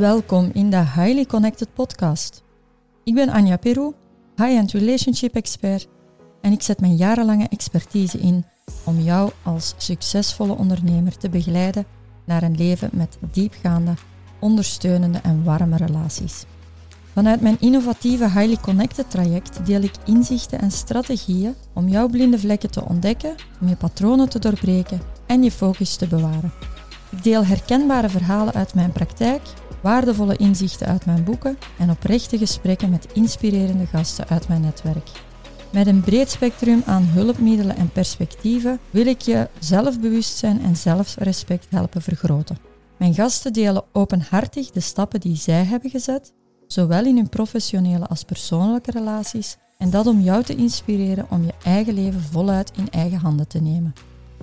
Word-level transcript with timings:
Welkom 0.00 0.50
in 0.52 0.70
de 0.70 0.76
Highly 0.76 1.24
Connected 1.24 1.74
Podcast. 1.74 2.42
Ik 3.04 3.14
ben 3.14 3.28
Anja 3.28 3.56
Peru, 3.56 3.92
high-end 4.36 4.72
relationship 4.72 5.34
expert, 5.34 5.88
en 6.40 6.52
ik 6.52 6.62
zet 6.62 6.80
mijn 6.80 6.96
jarenlange 6.96 7.48
expertise 7.48 8.18
in 8.18 8.44
om 8.84 9.00
jou 9.00 9.30
als 9.42 9.74
succesvolle 9.76 10.56
ondernemer 10.56 11.16
te 11.16 11.28
begeleiden 11.28 11.84
naar 12.24 12.42
een 12.42 12.56
leven 12.56 12.90
met 12.92 13.18
diepgaande, 13.32 13.94
ondersteunende 14.38 15.18
en 15.22 15.44
warme 15.44 15.76
relaties. 15.76 16.44
Vanuit 17.12 17.40
mijn 17.40 17.60
innovatieve 17.60 18.24
Highly 18.24 18.56
Connected 18.56 19.10
traject 19.10 19.66
deel 19.66 19.82
ik 19.82 19.94
inzichten 20.04 20.60
en 20.60 20.70
strategieën 20.70 21.54
om 21.72 21.88
jouw 21.88 22.08
blinde 22.08 22.38
vlekken 22.38 22.70
te 22.70 22.84
ontdekken, 22.84 23.34
om 23.60 23.68
je 23.68 23.76
patronen 23.76 24.28
te 24.28 24.38
doorbreken 24.38 25.00
en 25.26 25.42
je 25.42 25.50
focus 25.50 25.96
te 25.96 26.06
bewaren. 26.06 26.52
Ik 27.10 27.22
deel 27.22 27.44
herkenbare 27.44 28.08
verhalen 28.08 28.54
uit 28.54 28.74
mijn 28.74 28.92
praktijk, 28.92 29.42
waardevolle 29.82 30.36
inzichten 30.36 30.86
uit 30.86 31.06
mijn 31.06 31.24
boeken 31.24 31.58
en 31.78 31.90
oprechte 31.90 32.38
gesprekken 32.38 32.90
met 32.90 33.12
inspirerende 33.12 33.86
gasten 33.86 34.28
uit 34.28 34.48
mijn 34.48 34.60
netwerk. 34.60 35.10
Met 35.72 35.86
een 35.86 36.00
breed 36.00 36.30
spectrum 36.30 36.82
aan 36.86 37.04
hulpmiddelen 37.04 37.76
en 37.76 37.90
perspectieven 37.90 38.78
wil 38.90 39.06
ik 39.06 39.20
je 39.20 39.48
zelfbewustzijn 39.58 40.62
en 40.62 40.76
zelfrespect 40.76 41.66
helpen 41.70 42.02
vergroten. 42.02 42.58
Mijn 42.96 43.14
gasten 43.14 43.52
delen 43.52 43.84
openhartig 43.92 44.70
de 44.70 44.80
stappen 44.80 45.20
die 45.20 45.36
zij 45.36 45.64
hebben 45.64 45.90
gezet, 45.90 46.32
zowel 46.66 47.04
in 47.04 47.16
hun 47.16 47.28
professionele 47.28 48.06
als 48.06 48.24
persoonlijke 48.24 48.90
relaties, 48.90 49.56
en 49.78 49.90
dat 49.90 50.06
om 50.06 50.20
jou 50.20 50.42
te 50.42 50.54
inspireren 50.54 51.26
om 51.30 51.44
je 51.44 51.54
eigen 51.64 51.94
leven 51.94 52.20
voluit 52.20 52.72
in 52.76 52.90
eigen 52.90 53.18
handen 53.18 53.48
te 53.48 53.60
nemen. 53.60 53.92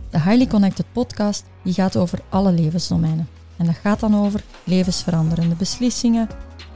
De 0.10 0.22
Highly 0.22 0.48
Connected 0.48 0.86
podcast 0.92 1.46
die 1.64 1.74
gaat 1.74 1.98
over 1.98 2.20
alle 2.30 2.52
levensdomeinen. 2.52 3.28
En 3.58 3.66
dat 3.66 3.76
gaat 3.76 4.00
dan 4.00 4.16
over 4.16 4.44
levensveranderende 4.64 5.56
beslissingen, 5.56 6.30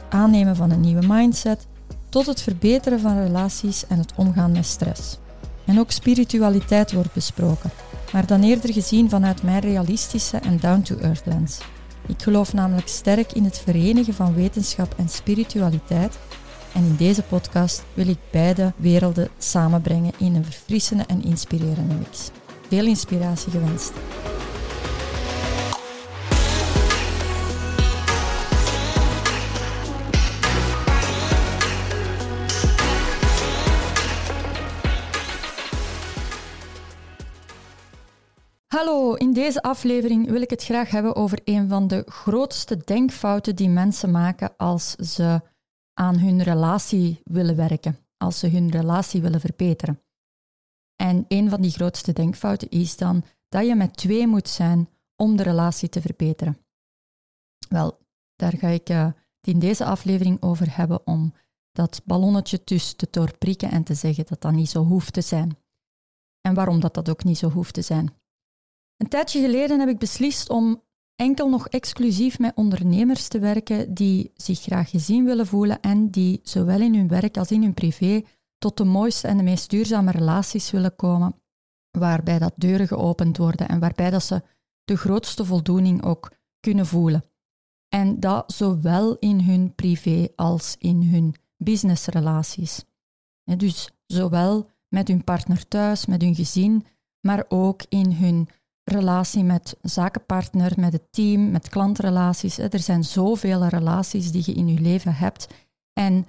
aannemen 0.08 0.56
van 0.56 0.70
een 0.70 0.80
nieuwe 0.80 1.06
mindset, 1.06 1.66
tot 2.08 2.26
het 2.26 2.42
verbeteren 2.42 3.00
van 3.00 3.22
relaties 3.22 3.86
en 3.86 3.98
het 3.98 4.12
omgaan 4.16 4.52
met 4.52 4.66
stress. 4.66 5.18
En 5.64 5.78
ook 5.78 5.90
spiritualiteit 5.90 6.92
wordt 6.92 7.12
besproken, 7.12 7.70
maar 8.12 8.26
dan 8.26 8.42
eerder 8.42 8.72
gezien 8.72 9.10
vanuit 9.10 9.42
mijn 9.42 9.60
realistische 9.60 10.36
en 10.36 10.58
down-to-earth 10.58 11.26
lens. 11.26 11.58
Ik 12.06 12.22
geloof 12.22 12.52
namelijk 12.52 12.88
sterk 12.88 13.32
in 13.32 13.44
het 13.44 13.58
verenigen 13.58 14.14
van 14.14 14.34
wetenschap 14.34 14.94
en 14.96 15.08
spiritualiteit 15.08 16.18
en 16.74 16.84
in 16.84 16.96
deze 16.96 17.22
podcast 17.22 17.84
wil 17.94 18.08
ik 18.08 18.18
beide 18.30 18.72
werelden 18.76 19.28
samenbrengen 19.38 20.12
in 20.18 20.34
een 20.34 20.44
verfrissende 20.44 21.04
en 21.06 21.24
inspirerende 21.24 21.94
mix. 21.94 22.30
Veel 22.68 22.86
inspiratie 22.86 23.50
gewenst. 23.50 23.92
Hallo, 38.82 39.14
in 39.14 39.32
deze 39.32 39.62
aflevering 39.62 40.28
wil 40.28 40.40
ik 40.40 40.50
het 40.50 40.64
graag 40.64 40.90
hebben 40.90 41.16
over 41.16 41.40
een 41.44 41.68
van 41.68 41.86
de 41.86 42.02
grootste 42.06 42.76
denkfouten 42.76 43.56
die 43.56 43.68
mensen 43.68 44.10
maken 44.10 44.56
als 44.56 44.94
ze 44.94 45.40
aan 45.94 46.18
hun 46.18 46.42
relatie 46.42 47.20
willen 47.24 47.56
werken, 47.56 47.98
als 48.16 48.38
ze 48.38 48.48
hun 48.48 48.70
relatie 48.70 49.22
willen 49.22 49.40
verbeteren. 49.40 50.02
En 50.96 51.24
een 51.28 51.50
van 51.50 51.60
die 51.60 51.70
grootste 51.70 52.12
denkfouten 52.12 52.68
is 52.68 52.96
dan 52.96 53.24
dat 53.48 53.66
je 53.66 53.74
met 53.74 53.96
twee 53.96 54.26
moet 54.26 54.48
zijn 54.48 54.88
om 55.16 55.36
de 55.36 55.42
relatie 55.42 55.88
te 55.88 56.00
verbeteren. 56.00 56.58
Wel, 57.68 57.98
daar 58.36 58.56
ga 58.56 58.68
ik 58.68 58.90
uh, 58.90 59.04
het 59.04 59.54
in 59.54 59.58
deze 59.58 59.84
aflevering 59.84 60.42
over 60.42 60.76
hebben 60.76 61.06
om 61.06 61.34
dat 61.72 62.00
ballonnetje 62.04 62.64
tussen 62.64 62.96
te 62.96 63.08
doorprikken 63.10 63.70
en 63.70 63.82
te 63.84 63.94
zeggen 63.94 64.26
dat 64.26 64.40
dat 64.40 64.52
niet 64.52 64.70
zo 64.70 64.84
hoeft 64.84 65.12
te 65.12 65.20
zijn. 65.20 65.58
En 66.40 66.54
waarom 66.54 66.80
dat 66.80 66.94
dat 66.94 67.10
ook 67.10 67.24
niet 67.24 67.38
zo 67.38 67.50
hoeft 67.50 67.74
te 67.74 67.82
zijn. 67.82 68.20
Een 69.02 69.08
tijdje 69.08 69.40
geleden 69.40 69.80
heb 69.80 69.88
ik 69.88 69.98
beslist 69.98 70.48
om 70.48 70.82
enkel 71.16 71.48
nog 71.48 71.68
exclusief 71.68 72.38
met 72.38 72.54
ondernemers 72.54 73.28
te 73.28 73.38
werken 73.38 73.94
die 73.94 74.30
zich 74.34 74.60
graag 74.60 74.90
gezien 74.90 75.24
willen 75.24 75.46
voelen 75.46 75.80
en 75.80 76.10
die 76.10 76.40
zowel 76.42 76.80
in 76.80 76.94
hun 76.94 77.08
werk 77.08 77.36
als 77.36 77.50
in 77.50 77.62
hun 77.62 77.74
privé 77.74 78.22
tot 78.58 78.76
de 78.76 78.84
mooiste 78.84 79.28
en 79.28 79.36
de 79.36 79.42
meest 79.42 79.70
duurzame 79.70 80.10
relaties 80.10 80.70
willen 80.70 80.96
komen, 80.96 81.34
waarbij 81.98 82.38
dat 82.38 82.52
deuren 82.56 82.86
geopend 82.86 83.36
worden 83.36 83.68
en 83.68 83.80
waarbij 83.80 84.10
dat 84.10 84.22
ze 84.22 84.42
de 84.84 84.96
grootste 84.96 85.44
voldoening 85.44 86.04
ook 86.04 86.32
kunnen 86.60 86.86
voelen. 86.86 87.24
En 87.88 88.20
dat 88.20 88.52
zowel 88.52 89.16
in 89.18 89.40
hun 89.40 89.74
privé 89.74 90.28
als 90.36 90.76
in 90.78 91.02
hun 91.02 91.34
businessrelaties. 91.56 92.84
Dus 93.56 93.90
zowel 94.06 94.68
met 94.88 95.08
hun 95.08 95.24
partner 95.24 95.68
thuis, 95.68 96.06
met 96.06 96.22
hun 96.22 96.34
gezin, 96.34 96.86
maar 97.20 97.44
ook 97.48 97.82
in 97.88 98.12
hun 98.12 98.48
relatie 98.84 99.44
met 99.44 99.76
zakenpartner, 99.80 100.72
met 100.76 100.92
het 100.92 101.12
team, 101.12 101.50
met 101.50 101.68
klantrelaties. 101.68 102.58
Er 102.58 102.78
zijn 102.78 103.04
zoveel 103.04 103.66
relaties 103.66 104.32
die 104.32 104.42
je 104.46 104.52
in 104.52 104.68
je 104.68 104.80
leven 104.80 105.14
hebt. 105.14 105.46
En 105.92 106.26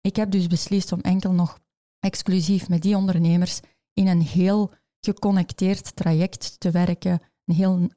ik 0.00 0.16
heb 0.16 0.30
dus 0.30 0.46
beslist 0.46 0.92
om 0.92 1.00
enkel 1.00 1.32
nog 1.32 1.58
exclusief 2.00 2.68
met 2.68 2.82
die 2.82 2.96
ondernemers 2.96 3.60
in 3.92 4.06
een 4.06 4.22
heel 4.22 4.72
geconnecteerd 5.00 5.96
traject 5.96 6.60
te 6.60 6.70
werken, 6.70 7.20
een 7.44 7.54
heel 7.54 7.88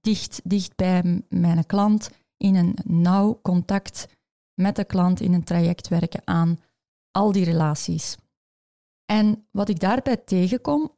dicht, 0.00 0.40
dicht 0.44 0.76
bij 0.76 1.22
mijn 1.28 1.66
klant, 1.66 2.10
in 2.36 2.54
een 2.54 2.76
nauw 2.84 3.38
contact 3.42 4.06
met 4.54 4.76
de 4.76 4.84
klant 4.84 5.20
in 5.20 5.32
een 5.32 5.44
traject 5.44 5.88
werken 5.88 6.22
aan 6.24 6.58
al 7.10 7.32
die 7.32 7.44
relaties. 7.44 8.16
En 9.04 9.46
wat 9.50 9.68
ik 9.68 9.80
daarbij 9.80 10.16
tegenkom, 10.16 10.92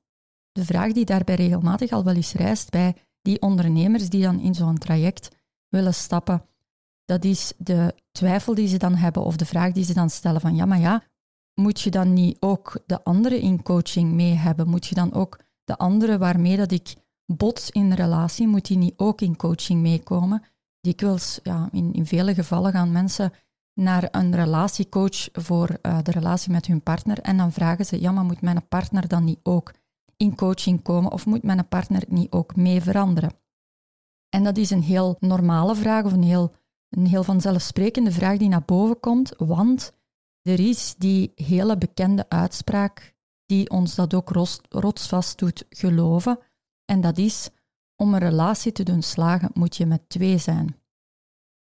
de 0.53 0.65
vraag 0.65 0.93
die 0.93 1.05
daarbij 1.05 1.35
regelmatig 1.35 1.91
al 1.91 2.05
wel 2.05 2.15
eens 2.15 2.33
rijst 2.33 2.71
bij 2.71 2.95
die 3.23 3.41
ondernemers 3.41 4.09
die 4.09 4.23
dan 4.23 4.41
in 4.41 4.55
zo'n 4.55 4.79
traject 4.79 5.29
willen 5.69 5.95
stappen, 5.95 6.45
dat 7.05 7.25
is 7.25 7.53
de 7.59 7.95
twijfel 8.13 8.55
die 8.55 8.69
ze 8.69 8.77
dan 8.77 8.95
hebben 8.95 9.25
of 9.25 9.37
de 9.37 9.45
vraag 9.45 9.73
die 9.73 9.85
ze 9.85 9.95
dan 9.95 10.11
stellen 10.11 10.41
van 10.41 10.55
ja, 10.55 10.65
maar 10.65 10.81
ja, 10.81 11.03
moet 11.55 11.81
je 11.81 11.91
dan 11.91 12.13
niet 12.13 12.37
ook 12.41 12.83
de 12.87 13.05
anderen 13.05 13.41
in 13.41 13.63
coaching 13.63 14.13
mee 14.13 14.35
hebben? 14.35 14.69
Moet 14.69 14.87
je 14.87 14.95
dan 14.95 15.13
ook 15.13 15.39
de 15.65 15.79
anderen 15.79 16.19
waarmee 16.19 16.57
dat 16.57 16.71
ik 16.71 16.95
bots 17.27 17.71
in 17.71 17.91
de 17.91 17.95
relatie, 17.95 18.47
moet 18.47 18.67
die 18.67 18.77
niet 18.77 18.95
ook 18.97 19.21
in 19.21 19.37
coaching 19.37 19.81
meekomen? 19.81 20.43
Dikwijls, 20.81 21.41
ja, 21.43 21.69
in, 21.73 21.93
in 21.93 22.07
vele 22.07 22.35
gevallen 22.35 22.73
gaan 22.73 22.93
mensen 22.93 23.33
naar 23.75 24.09
een 24.11 24.35
relatiecoach 24.35 25.29
voor 25.33 25.79
uh, 25.83 25.99
de 26.03 26.11
relatie 26.11 26.53
met 26.53 26.67
hun 26.67 26.83
partner 26.83 27.21
en 27.21 27.37
dan 27.37 27.53
vragen 27.53 27.87
ze, 27.87 28.01
ja, 28.01 28.13
maar 28.13 28.25
moet 28.25 28.41
mijn 28.41 28.69
partner 28.69 29.09
dan 29.09 29.25
niet 29.25 29.41
ook 29.43 29.73
in 30.23 30.35
coaching 30.35 30.83
komen 30.83 31.13
of 31.13 31.27
moet 31.27 31.43
mijn 31.43 31.69
partner 31.69 32.03
niet 32.09 32.33
ook 32.33 32.57
mee 32.57 32.81
veranderen? 32.81 33.35
En 34.29 34.45
dat 34.45 34.57
is 34.57 34.71
een 34.71 34.83
heel 34.83 35.17
normale 35.21 35.75
vraag 35.75 36.05
of 36.05 36.13
een 36.13 36.23
heel, 36.23 36.55
een 36.89 37.07
heel 37.07 37.25
vanzelfsprekende 37.25 38.13
vraag 38.13 38.39
die 38.39 38.49
naar 38.49 38.65
boven 38.65 39.01
komt, 39.01 39.35
want 39.37 39.93
er 40.43 40.61
is 40.61 40.95
die 40.99 41.33
hele 41.35 41.79
bekende 41.79 42.29
uitspraak 42.29 43.15
die 43.47 43.71
ons 43.71 43.95
dat 43.95 44.15
ook 44.15 44.31
rotsvast 44.69 45.39
doet 45.39 45.65
geloven. 45.69 46.39
En 46.85 47.01
dat 47.01 47.19
is, 47.19 47.51
om 47.97 48.15
een 48.15 48.21
relatie 48.21 48.73
te 48.73 48.83
doen 48.83 49.03
slagen, 49.03 49.51
moet 49.55 49.77
je 49.77 49.87
met 49.87 50.09
twee 50.09 50.39
zijn. 50.39 50.77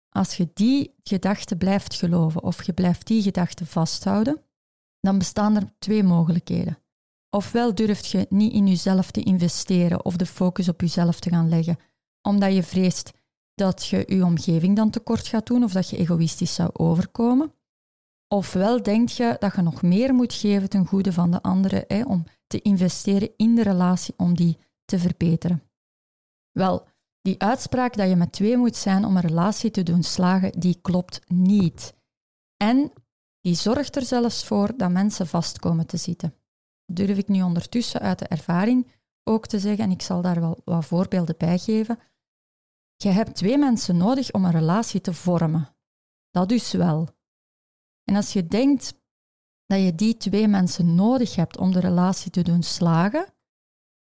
Als 0.09 0.37
je 0.37 0.51
die 0.55 0.95
gedachte 1.03 1.57
blijft 1.57 1.95
geloven 1.95 2.43
of 2.43 2.63
je 2.63 2.73
blijft 2.73 3.07
die 3.07 3.23
gedachte 3.23 3.67
vasthouden, 3.67 4.43
dan 5.01 5.19
bestaan 5.19 5.57
er 5.57 5.73
twee 5.79 6.03
mogelijkheden. 6.03 6.79
Ofwel 7.31 7.75
durft 7.75 8.07
je 8.07 8.27
niet 8.29 8.53
in 8.53 8.67
jezelf 8.67 9.11
te 9.11 9.23
investeren 9.23 10.05
of 10.05 10.17
de 10.17 10.27
focus 10.27 10.69
op 10.69 10.81
jezelf 10.81 11.21
te 11.21 11.31
gaan 11.31 11.49
leggen, 11.49 11.79
omdat 12.23 12.55
je 12.55 12.63
vreest 12.63 13.13
dat 13.55 13.87
je 13.87 14.05
je 14.07 14.25
omgeving 14.25 14.77
dan 14.77 14.91
tekort 14.91 15.27
gaat 15.27 15.47
doen 15.47 15.65
of 15.65 15.73
dat 15.73 15.91
je 15.91 15.97
egoïstisch 15.97 16.55
zou 16.55 16.71
overkomen. 16.73 17.53
Ofwel 18.29 18.83
denk 18.83 19.09
je 19.09 19.37
dat 19.39 19.55
je 19.55 19.63
nog 19.63 19.83
meer 19.83 20.15
moet 20.15 20.33
geven 20.33 20.69
ten 20.69 20.87
goede 20.87 21.13
van 21.13 21.31
de 21.31 21.43
anderen 21.43 21.85
hè, 21.87 22.03
om 22.03 22.25
te 22.47 22.63
investeren 22.63 23.31
in 23.37 23.55
de 23.55 23.63
relatie 23.63 24.15
om 24.17 24.37
die 24.37 24.59
te 24.85 24.99
verbeteren. 24.99 25.63
Wel, 26.53 26.87
die 27.23 27.43
uitspraak 27.43 27.97
dat 27.97 28.09
je 28.09 28.17
met 28.17 28.33
twee 28.33 28.57
moet 28.57 28.77
zijn 28.77 29.05
om 29.05 29.17
een 29.17 29.23
relatie 29.23 29.71
te 29.71 29.83
doen 29.83 30.03
slagen, 30.03 30.53
die 30.53 30.79
klopt 30.83 31.21
niet. 31.27 31.95
En 32.57 32.93
die 33.41 33.55
zorgt 33.55 33.97
er 33.97 34.03
zelfs 34.03 34.45
voor 34.45 34.77
dat 34.77 34.91
mensen 34.91 35.27
vast 35.27 35.59
komen 35.59 35.87
te 35.87 35.97
zitten. 35.97 36.35
Durf 36.93 37.19
ik 37.19 37.29
nu 37.29 37.43
ondertussen 37.43 38.01
uit 38.01 38.19
de 38.19 38.27
ervaring 38.27 38.93
ook 39.25 39.47
te 39.47 39.59
zeggen, 39.59 39.85
en 39.85 39.91
ik 39.91 40.03
zal 40.03 40.23
daar 40.23 40.41
wel 40.41 40.61
wat 40.65 40.85
voorbeelden 40.85 41.35
bij 41.39 41.59
geven. 41.59 41.99
Je 42.97 43.09
hebt 43.09 43.35
twee 43.35 43.59
mensen 43.59 43.97
nodig 43.97 44.33
om 44.33 44.45
een 44.45 44.51
relatie 44.51 45.01
te 45.01 45.15
vormen. 45.15 45.77
Dat 46.31 46.49
dus 46.49 46.73
wel. 46.73 47.09
En 48.05 48.17
als 48.17 48.33
je 48.33 48.47
denkt 48.47 49.01
dat 49.67 49.81
je 49.81 49.95
die 49.95 50.17
twee 50.17 50.49
mensen 50.49 50.95
nodig 50.95 51.35
hebt 51.35 51.59
om 51.59 51.73
de 51.73 51.81
relatie 51.81 52.31
te 52.31 52.43
doen 52.43 52.63
slagen, 52.63 53.27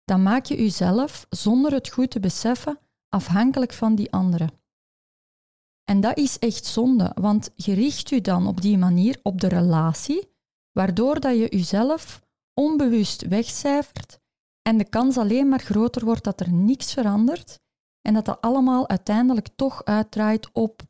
dan 0.04 0.24
maak 0.24 0.46
je 0.46 0.56
jezelf, 0.56 1.26
zonder 1.30 1.72
het 1.72 1.90
goed 1.90 2.12
te 2.12 2.20
beseffen, 2.20 2.80
afhankelijk 3.10 3.74
van 3.74 3.96
die 3.96 4.12
andere. 4.12 4.50
En 5.84 6.02
dat 6.02 6.18
is 6.18 6.40
echt 6.40 6.66
zonde, 6.66 7.12
want 7.16 7.52
je 7.56 7.74
richt 7.74 8.10
je 8.10 8.22
dan 8.22 8.48
op 8.48 8.62
die 8.62 8.78
manier 8.78 9.20
op 9.24 9.42
de 9.42 9.48
relatie, 9.48 10.32
waardoor 10.72 11.20
dat 11.20 11.38
je 11.38 11.48
jezelf 11.50 12.23
onbewust 12.54 13.28
wegcijfert 13.28 14.20
en 14.62 14.78
de 14.78 14.90
kans 14.90 15.18
alleen 15.18 15.50
maar 15.50 15.60
groter 15.60 16.06
wordt 16.06 16.24
dat 16.24 16.40
er 16.40 16.54
niks 16.54 16.94
verandert 16.94 17.60
en 18.02 18.14
dat 18.14 18.26
dat 18.26 18.42
allemaal 18.42 18.90
uiteindelijk 18.90 19.48
toch 19.56 19.84
uitdraait 19.84 20.50
op 20.52 20.82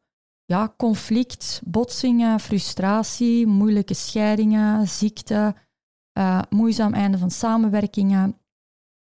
ja, 0.45 0.73
conflict, 0.77 1.61
botsingen, 1.65 2.39
frustratie, 2.39 3.47
moeilijke 3.47 3.93
scheidingen, 3.93 4.87
ziekte, 4.87 5.55
uh, 6.17 6.41
moeizaam 6.49 6.93
einde 6.93 7.17
van 7.17 7.31
samenwerkingen 7.31 8.37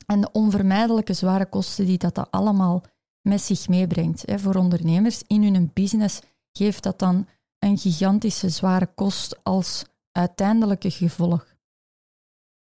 en 0.05 0.21
de 0.21 0.31
onvermijdelijke 0.31 1.13
zware 1.13 1.45
kosten 1.45 1.85
die 1.85 1.97
dat, 1.97 2.15
dat 2.15 2.31
allemaal 2.31 2.83
met 3.21 3.41
zich 3.41 3.67
meebrengt. 3.67 4.23
Hè. 4.25 4.39
Voor 4.39 4.55
ondernemers 4.55 5.23
in 5.27 5.43
hun 5.43 5.71
business 5.73 6.21
geeft 6.51 6.83
dat 6.83 6.99
dan 6.99 7.27
een 7.59 7.77
gigantische 7.77 8.49
zware 8.49 8.87
kost 8.95 9.43
als 9.43 9.85
uiteindelijke 10.11 10.91
gevolg. 10.91 11.57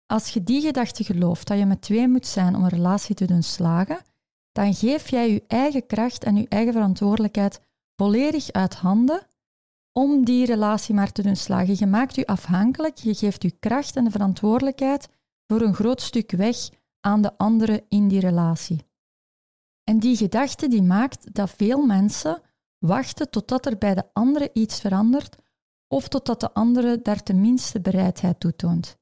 Als 0.07 0.29
je 0.29 0.43
die 0.43 0.61
gedachte 0.61 1.03
gelooft 1.03 1.47
dat 1.47 1.57
je 1.57 1.65
met 1.65 1.81
twee 1.81 2.07
moet 2.07 2.27
zijn 2.27 2.55
om 2.55 2.63
een 2.63 2.69
relatie 2.69 3.15
te 3.15 3.25
doen 3.25 3.43
slagen, 3.43 4.01
dan 4.51 4.73
geef 4.73 5.09
jij 5.09 5.31
je 5.31 5.43
eigen 5.47 5.85
kracht 5.85 6.23
en 6.23 6.35
je 6.35 6.47
eigen 6.47 6.73
verantwoordelijkheid 6.73 7.59
volledig 7.95 8.51
uit 8.51 8.75
handen 8.75 9.27
om 9.91 10.25
die 10.25 10.45
relatie 10.45 10.95
maar 10.95 11.11
te 11.11 11.21
doen 11.21 11.35
slagen. 11.35 11.75
Je 11.77 11.85
maakt 11.85 12.15
je 12.15 12.25
afhankelijk, 12.25 12.97
je 12.97 13.15
geeft 13.15 13.43
je 13.43 13.51
kracht 13.51 13.95
en 13.95 14.03
de 14.03 14.11
verantwoordelijkheid 14.11 15.09
voor 15.47 15.61
een 15.61 15.73
groot 15.73 16.01
stuk 16.01 16.31
weg 16.31 16.57
aan 16.99 17.21
de 17.21 17.37
anderen 17.37 17.81
in 17.89 18.07
die 18.07 18.19
relatie. 18.19 18.85
En 19.83 19.99
die 19.99 20.17
gedachte 20.17 20.67
die 20.67 20.83
maakt 20.83 21.33
dat 21.33 21.49
veel 21.49 21.85
mensen 21.85 22.41
wachten 22.77 23.29
totdat 23.29 23.65
er 23.65 23.77
bij 23.77 23.93
de 23.93 24.03
andere 24.13 24.49
iets 24.53 24.79
verandert 24.79 25.35
of 25.87 26.07
totdat 26.07 26.39
de 26.39 26.53
andere 26.53 27.01
daar 27.01 27.23
tenminste 27.23 27.81
bereidheid 27.81 28.39
toe 28.39 28.55
toont. 28.55 28.97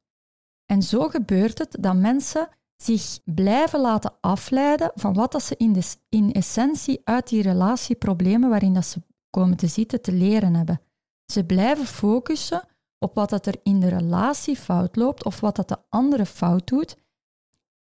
En 0.65 0.81
zo 0.81 1.07
gebeurt 1.09 1.57
het 1.57 1.75
dat 1.79 1.95
mensen 1.95 2.49
zich 2.75 3.19
blijven 3.25 3.79
laten 3.79 4.13
afleiden 4.21 4.91
van 4.95 5.13
wat 5.13 5.31
dat 5.31 5.43
ze 5.43 5.55
in, 5.57 5.73
de, 5.73 5.95
in 6.09 6.31
essentie 6.31 7.01
uit 7.03 7.27
die 7.27 7.41
relatieproblemen 7.41 8.49
waarin 8.49 8.73
dat 8.73 8.85
ze 8.85 9.01
komen 9.29 9.57
te 9.57 9.67
zitten 9.67 10.01
te 10.01 10.11
leren 10.11 10.53
hebben. 10.55 10.81
Ze 11.25 11.45
blijven 11.45 11.85
focussen 11.85 12.67
op 12.99 13.15
wat 13.15 13.29
dat 13.29 13.45
er 13.45 13.55
in 13.63 13.79
de 13.79 13.89
relatie 13.89 14.55
fout 14.55 14.95
loopt 14.95 15.25
of 15.25 15.39
wat 15.39 15.55
dat 15.55 15.67
de 15.67 15.77
andere 15.89 16.25
fout 16.25 16.67
doet. 16.67 16.97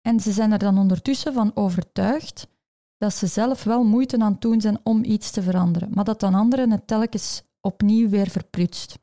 En 0.01 0.21
ze 0.21 0.33
zijn 0.33 0.53
er 0.53 0.59
dan 0.59 0.79
ondertussen 0.79 1.33
van 1.33 1.51
overtuigd 1.55 2.49
dat 2.99 3.15
ze 3.15 3.27
zelf 3.27 3.65
wel 3.65 3.85
moeite 3.85 4.19
aan 4.19 4.33
het 4.33 4.41
doen 4.41 4.61
zijn 4.61 4.79
om 4.83 5.05
iets 5.05 5.31
te 5.31 5.43
veranderen, 5.43 5.89
maar 5.93 6.05
dat 6.05 6.21
dan 6.21 6.35
anderen 6.35 6.71
het 6.71 6.87
telkens 6.87 7.43
opnieuw 7.61 8.09
weer 8.09 8.31
verprutst. 8.31 8.99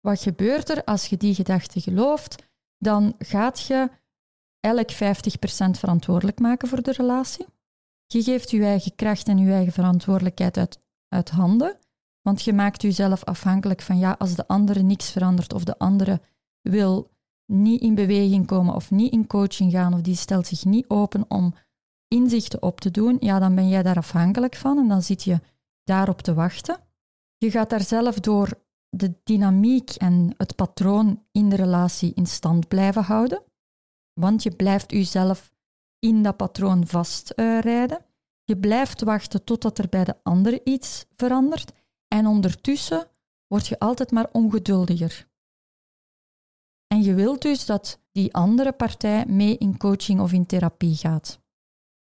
Wat 0.00 0.20
gebeurt 0.20 0.68
er 0.68 0.84
als 0.84 1.06
je 1.06 1.16
die 1.16 1.34
gedachte 1.34 1.80
gelooft? 1.80 2.51
Dan 2.82 3.14
gaat 3.18 3.60
je 3.60 3.90
elk 4.60 4.92
50% 4.92 4.96
verantwoordelijk 5.70 6.38
maken 6.38 6.68
voor 6.68 6.82
de 6.82 6.92
relatie. 6.92 7.46
Je 8.06 8.22
geeft 8.22 8.50
je 8.50 8.64
eigen 8.64 8.94
kracht 8.94 9.28
en 9.28 9.38
je 9.38 9.52
eigen 9.52 9.72
verantwoordelijkheid 9.72 10.56
uit, 10.56 10.80
uit 11.08 11.30
handen, 11.30 11.78
want 12.22 12.42
je 12.42 12.52
maakt 12.52 12.82
jezelf 12.82 13.24
afhankelijk 13.24 13.82
van 13.82 13.98
ja, 13.98 14.14
als 14.18 14.34
de 14.34 14.46
andere 14.46 14.82
niks 14.82 15.10
verandert 15.10 15.52
of 15.52 15.64
de 15.64 15.78
andere 15.78 16.20
wil 16.60 17.10
niet 17.46 17.80
in 17.80 17.94
beweging 17.94 18.46
komen 18.46 18.74
of 18.74 18.90
niet 18.90 19.12
in 19.12 19.26
coaching 19.26 19.72
gaan 19.72 19.94
of 19.94 20.00
die 20.00 20.16
stelt 20.16 20.46
zich 20.46 20.64
niet 20.64 20.88
open 20.88 21.24
om 21.28 21.54
inzichten 22.08 22.62
op 22.62 22.80
te 22.80 22.90
doen, 22.90 23.16
ja, 23.20 23.38
dan 23.38 23.54
ben 23.54 23.68
jij 23.68 23.82
daar 23.82 23.96
afhankelijk 23.96 24.54
van 24.54 24.78
en 24.78 24.88
dan 24.88 25.02
zit 25.02 25.22
je 25.22 25.40
daarop 25.84 26.20
te 26.20 26.34
wachten. 26.34 26.78
Je 27.36 27.50
gaat 27.50 27.70
daar 27.70 27.82
zelf 27.84 28.20
door 28.20 28.61
de 28.96 29.14
dynamiek 29.24 29.90
en 29.90 30.34
het 30.36 30.56
patroon 30.56 31.24
in 31.30 31.48
de 31.48 31.56
relatie 31.56 32.14
in 32.14 32.26
stand 32.26 32.68
blijven 32.68 33.02
houden, 33.02 33.42
want 34.12 34.42
je 34.42 34.50
blijft 34.50 34.90
jezelf 34.90 35.52
in 35.98 36.22
dat 36.22 36.36
patroon 36.36 36.86
vastrijden. 36.86 38.04
je 38.44 38.58
blijft 38.58 39.02
wachten 39.02 39.44
totdat 39.44 39.78
er 39.78 39.88
bij 39.88 40.04
de 40.04 40.16
andere 40.22 40.60
iets 40.64 41.06
verandert 41.16 41.72
en 42.08 42.26
ondertussen 42.26 43.08
word 43.46 43.66
je 43.66 43.78
altijd 43.78 44.10
maar 44.10 44.28
ongeduldiger. 44.32 45.28
En 46.86 47.02
je 47.02 47.14
wilt 47.14 47.42
dus 47.42 47.66
dat 47.66 48.00
die 48.12 48.34
andere 48.34 48.72
partij 48.72 49.26
mee 49.26 49.58
in 49.58 49.76
coaching 49.76 50.20
of 50.20 50.32
in 50.32 50.46
therapie 50.46 50.96
gaat. 50.96 51.40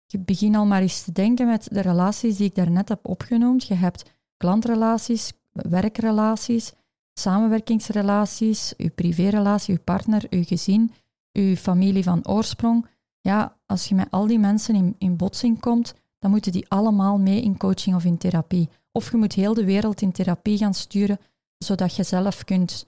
Je 0.05 0.19
begin 0.19 0.55
al 0.55 0.65
maar 0.65 0.81
eens 0.81 1.03
te 1.03 1.11
denken 1.11 1.47
met 1.47 1.67
de 1.71 1.81
relaties 1.81 2.37
die 2.37 2.47
ik 2.47 2.55
daarnet 2.55 2.89
heb 2.89 3.07
opgenoemd. 3.07 3.67
Je 3.67 3.73
hebt 3.73 4.11
klantrelaties, 4.37 5.33
werkrelaties, 5.55 6.73
samenwerkingsrelaties, 7.13 8.73
je 8.77 8.89
privérelatie, 8.89 9.73
je 9.73 9.79
partner, 9.79 10.25
je 10.29 10.43
gezin, 10.43 10.91
je 11.31 11.57
familie 11.57 12.03
van 12.03 12.27
oorsprong. 12.27 12.87
Ja, 13.21 13.57
als 13.65 13.87
je 13.87 13.95
met 13.95 14.11
al 14.11 14.27
die 14.27 14.39
mensen 14.39 14.75
in, 14.75 14.95
in 14.97 15.17
botsing 15.17 15.59
komt, 15.59 15.93
dan 16.19 16.31
moeten 16.31 16.51
die 16.51 16.69
allemaal 16.69 17.17
mee 17.17 17.41
in 17.41 17.57
coaching 17.57 17.95
of 17.95 18.05
in 18.05 18.17
therapie. 18.17 18.69
Of 18.91 19.11
je 19.11 19.17
moet 19.17 19.33
heel 19.33 19.53
de 19.53 19.65
wereld 19.65 20.01
in 20.01 20.11
therapie 20.11 20.57
gaan 20.57 20.73
sturen, 20.73 21.19
zodat 21.57 21.95
je 21.95 22.03
zelf 22.03 22.43
kunt 22.43 22.85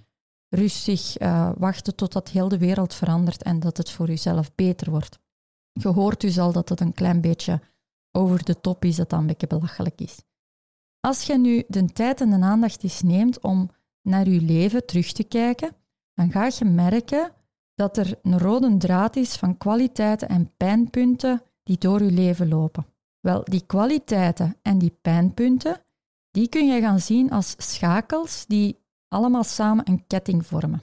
rustig 0.49 1.21
uh, 1.21 1.51
wachten 1.57 1.95
totdat 1.95 2.29
heel 2.29 2.47
de 2.47 2.57
wereld 2.57 2.93
verandert 2.93 3.43
en 3.43 3.59
dat 3.59 3.77
het 3.77 3.91
voor 3.91 4.07
jezelf 4.07 4.55
beter 4.55 4.91
wordt. 4.91 5.19
Je 5.71 5.87
hoort 5.87 6.21
dus 6.21 6.39
al 6.39 6.51
dat 6.51 6.69
het 6.69 6.79
een 6.79 6.93
klein 6.93 7.21
beetje 7.21 7.61
over 8.11 8.43
de 8.43 8.61
top 8.61 8.85
is, 8.85 8.95
dat 8.95 9.09
dat 9.09 9.19
een 9.19 9.27
beetje 9.27 9.47
belachelijk 9.47 10.01
is. 10.01 10.17
Als 11.07 11.23
je 11.23 11.37
nu 11.37 11.63
de 11.67 11.85
tijd 11.85 12.21
en 12.21 12.29
de 12.29 12.45
aandacht 12.45 12.83
eens 12.83 13.01
neemt 13.01 13.39
om 13.39 13.69
naar 14.01 14.29
je 14.29 14.41
leven 14.41 14.85
terug 14.85 15.11
te 15.11 15.23
kijken, 15.23 15.75
dan 16.13 16.31
ga 16.31 16.49
je 16.57 16.65
merken 16.65 17.31
dat 17.75 17.97
er 17.97 18.19
een 18.21 18.39
rode 18.39 18.77
draad 18.77 19.15
is 19.15 19.35
van 19.35 19.57
kwaliteiten 19.57 20.29
en 20.29 20.51
pijnpunten 20.57 21.41
die 21.63 21.77
door 21.77 22.03
je 22.03 22.11
leven 22.11 22.47
lopen. 22.47 22.85
Wel, 23.19 23.43
die 23.43 23.65
kwaliteiten 23.65 24.55
en 24.61 24.77
die 24.77 24.97
pijnpunten, 25.01 25.81
die 26.31 26.49
kun 26.49 26.67
je 26.67 26.81
gaan 26.81 26.99
zien 26.99 27.31
als 27.31 27.55
schakels 27.57 28.45
die 28.45 28.79
allemaal 29.07 29.43
samen 29.43 29.89
een 29.89 30.07
ketting 30.07 30.45
vormen. 30.45 30.81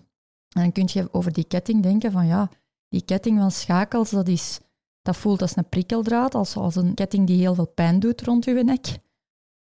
En 0.48 0.62
dan 0.62 0.72
kun 0.72 0.88
je 0.92 1.08
over 1.12 1.32
die 1.32 1.44
ketting 1.44 1.82
denken 1.82 2.12
van 2.12 2.26
ja, 2.26 2.50
die 2.88 3.02
ketting 3.02 3.38
van 3.38 3.50
schakels, 3.50 4.10
dat, 4.10 4.28
is, 4.28 4.60
dat 5.02 5.16
voelt 5.16 5.42
als 5.42 5.56
een 5.56 5.68
prikkeldraad, 5.68 6.34
als, 6.34 6.56
als 6.56 6.76
een 6.76 6.94
ketting 6.94 7.26
die 7.26 7.38
heel 7.38 7.54
veel 7.54 7.68
pijn 7.68 8.00
doet 8.00 8.22
rond 8.22 8.44
je 8.44 8.64
nek. 8.64 8.98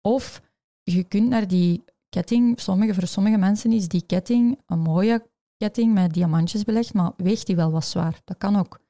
Of 0.00 0.42
je 0.84 1.04
kunt 1.04 1.28
naar 1.28 1.48
die 1.48 1.84
ketting, 2.08 2.60
sommige, 2.60 2.94
voor 2.94 3.06
sommige 3.06 3.36
mensen 3.36 3.72
is 3.72 3.88
die 3.88 4.06
ketting 4.06 4.60
een 4.66 4.78
mooie 4.78 5.26
ketting 5.56 5.94
met 5.94 6.14
diamantjes 6.14 6.64
belegd, 6.64 6.94
maar 6.94 7.12
weegt 7.16 7.46
die 7.46 7.56
wel 7.56 7.70
wat 7.70 7.84
zwaar. 7.84 8.20
Dat 8.24 8.38
kan 8.38 8.56
ook. 8.56 8.80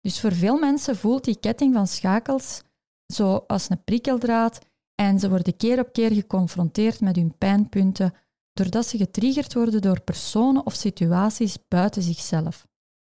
Dus 0.00 0.20
voor 0.20 0.32
veel 0.32 0.58
mensen 0.58 0.96
voelt 0.96 1.24
die 1.24 1.38
ketting 1.40 1.74
van 1.74 1.86
schakels 1.86 2.62
zo 3.06 3.44
als 3.46 3.70
een 3.70 3.84
prikkeldraad 3.84 4.58
en 4.94 5.18
ze 5.18 5.28
worden 5.28 5.56
keer 5.56 5.78
op 5.78 5.92
keer 5.92 6.12
geconfronteerd 6.12 7.00
met 7.00 7.16
hun 7.16 7.38
pijnpunten, 7.38 8.14
doordat 8.52 8.86
ze 8.86 8.96
getriggerd 8.96 9.54
worden 9.54 9.80
door 9.80 10.00
personen 10.00 10.66
of 10.66 10.74
situaties 10.74 11.58
buiten 11.68 12.02
zichzelf. 12.02 12.66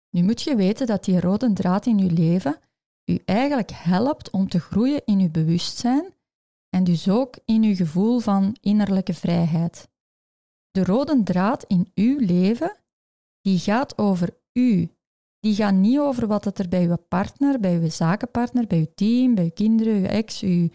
Nu 0.10 0.24
moet 0.24 0.42
je 0.42 0.56
weten 0.56 0.88
dat 0.88 1.04
die 1.04 1.20
rode 1.20 1.54
draad 1.54 1.86
in 1.86 1.98
je 1.98 2.12
leven 2.12 2.60
u 3.06 3.22
eigenlijk 3.26 3.72
helpt 3.72 4.30
om 4.30 4.50
te 4.50 4.60
groeien 4.60 5.02
in 5.06 5.20
uw 5.20 5.32
bewustzijn 5.32 6.14
en 6.70 6.84
dus 6.84 7.10
ook 7.10 7.38
in 7.46 7.64
uw 7.64 7.76
gevoel 7.76 8.20
van 8.20 8.58
innerlijke 8.62 9.14
vrijheid. 9.14 9.90
De 10.72 10.84
rode 10.84 11.24
draad 11.24 11.64
in 11.64 11.92
uw 11.96 12.20
leven, 12.20 12.78
die 13.42 13.60
gaat 13.60 13.98
over 13.98 14.38
u. 14.54 14.90
Die 15.40 15.56
gaat 15.56 15.74
niet 15.74 16.00
over 16.00 16.28
wat 16.28 16.60
er 16.60 16.70
bij 16.70 16.88
uw 16.88 16.96
partner, 17.08 17.60
bij 17.60 17.80
uw 17.80 17.90
zakenpartner, 17.90 18.68
bij 18.68 18.80
uw 18.80 18.92
team, 18.96 19.36
bij 19.36 19.44
uw 19.44 19.52
kinderen, 19.54 19.94
uw 19.96 20.06
ex, 20.06 20.42
uw 20.42 20.70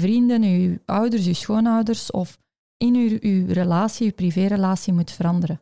vrienden, 0.00 0.42
uw 0.42 0.78
ouders, 0.84 1.26
uw 1.26 1.34
schoonouders 1.34 2.10
of 2.10 2.38
in 2.76 2.94
uw, 2.94 3.18
uw 3.20 3.46
relatie, 3.52 4.06
uw 4.06 4.12
privérelatie 4.12 4.92
moet 4.92 5.10
veranderen. 5.10 5.60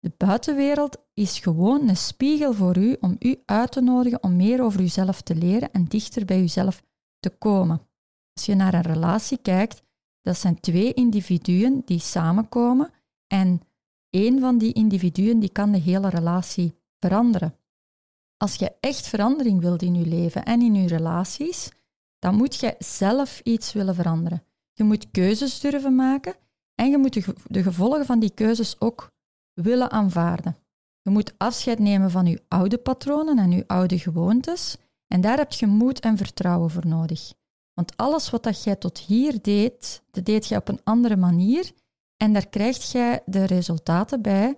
De 0.00 0.12
buitenwereld 0.16 0.98
is 1.14 1.38
gewoon 1.38 1.88
een 1.88 1.96
spiegel 1.96 2.54
voor 2.54 2.76
u 2.78 2.96
om 3.00 3.16
u 3.18 3.42
uit 3.44 3.72
te 3.72 3.80
nodigen 3.80 4.22
om 4.22 4.36
meer 4.36 4.62
over 4.62 4.80
uzelf 4.80 5.22
te 5.22 5.34
leren 5.34 5.72
en 5.72 5.84
dichter 5.84 6.24
bij 6.24 6.42
uzelf 6.42 6.82
te 7.18 7.30
komen. 7.30 7.87
Als 8.38 8.46
je 8.46 8.54
naar 8.54 8.74
een 8.74 8.82
relatie 8.82 9.38
kijkt, 9.38 9.82
dat 10.22 10.38
zijn 10.38 10.60
twee 10.60 10.94
individuen 10.94 11.82
die 11.84 11.98
samenkomen 11.98 12.90
en 13.26 13.60
één 14.10 14.40
van 14.40 14.58
die 14.58 14.72
individuen 14.72 15.38
die 15.38 15.52
kan 15.52 15.72
de 15.72 15.78
hele 15.78 16.08
relatie 16.08 16.74
veranderen. 16.98 17.58
Als 18.36 18.54
je 18.54 18.72
echt 18.80 19.08
verandering 19.08 19.60
wilt 19.60 19.82
in 19.82 19.94
je 19.94 20.06
leven 20.06 20.44
en 20.44 20.60
in 20.60 20.74
je 20.74 20.88
relaties, 20.88 21.72
dan 22.18 22.34
moet 22.34 22.56
je 22.56 22.74
zelf 22.78 23.40
iets 23.40 23.72
willen 23.72 23.94
veranderen. 23.94 24.42
Je 24.72 24.84
moet 24.84 25.10
keuzes 25.10 25.60
durven 25.60 25.94
maken 25.94 26.34
en 26.74 26.90
je 26.90 26.98
moet 26.98 27.24
de, 27.46 27.62
gevolgen 27.62 28.06
van 28.06 28.18
die 28.18 28.34
keuzes 28.34 28.80
ook 28.80 29.10
willen 29.52 29.90
aanvaarden. 29.90 30.56
Je 31.02 31.10
moet 31.10 31.34
afscheid 31.38 31.78
nemen 31.78 32.10
van 32.10 32.26
je 32.26 32.42
oude 32.48 32.78
patronen 32.78 33.38
en 33.38 33.50
je 33.50 33.64
oude 33.66 33.98
gewoontes 33.98 34.76
en 35.06 35.20
daar 35.20 35.36
heb 35.36 35.52
je 35.52 35.66
moed 35.66 36.00
en 36.00 36.16
vertrouwen 36.16 36.70
voor 36.70 36.86
nodig. 36.86 37.36
Want 37.78 37.96
alles 37.96 38.30
wat 38.30 38.42
dat 38.42 38.62
jij 38.62 38.76
tot 38.76 38.98
hier 38.98 39.42
deed, 39.42 40.02
dat 40.10 40.24
deed 40.24 40.46
je 40.46 40.56
op 40.56 40.68
een 40.68 40.80
andere 40.84 41.16
manier. 41.16 41.72
En 42.16 42.32
daar 42.32 42.48
krijg 42.48 42.92
jij 42.92 43.22
de 43.26 43.44
resultaten 43.44 44.22
bij 44.22 44.56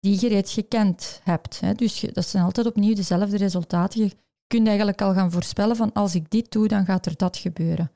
die 0.00 0.20
je 0.20 0.28
reeds 0.28 0.52
gekend 0.52 1.20
hebt. 1.24 1.78
Dus 1.78 2.00
dat 2.00 2.26
zijn 2.26 2.44
altijd 2.44 2.66
opnieuw 2.66 2.94
dezelfde 2.94 3.36
resultaten. 3.36 4.02
Je 4.02 4.16
kunt 4.46 4.66
eigenlijk 4.66 5.02
al 5.02 5.12
gaan 5.12 5.30
voorspellen 5.30 5.76
van 5.76 5.92
als 5.92 6.14
ik 6.14 6.30
dit 6.30 6.52
doe, 6.52 6.68
dan 6.68 6.84
gaat 6.84 7.06
er 7.06 7.16
dat 7.16 7.36
gebeuren. 7.36 7.92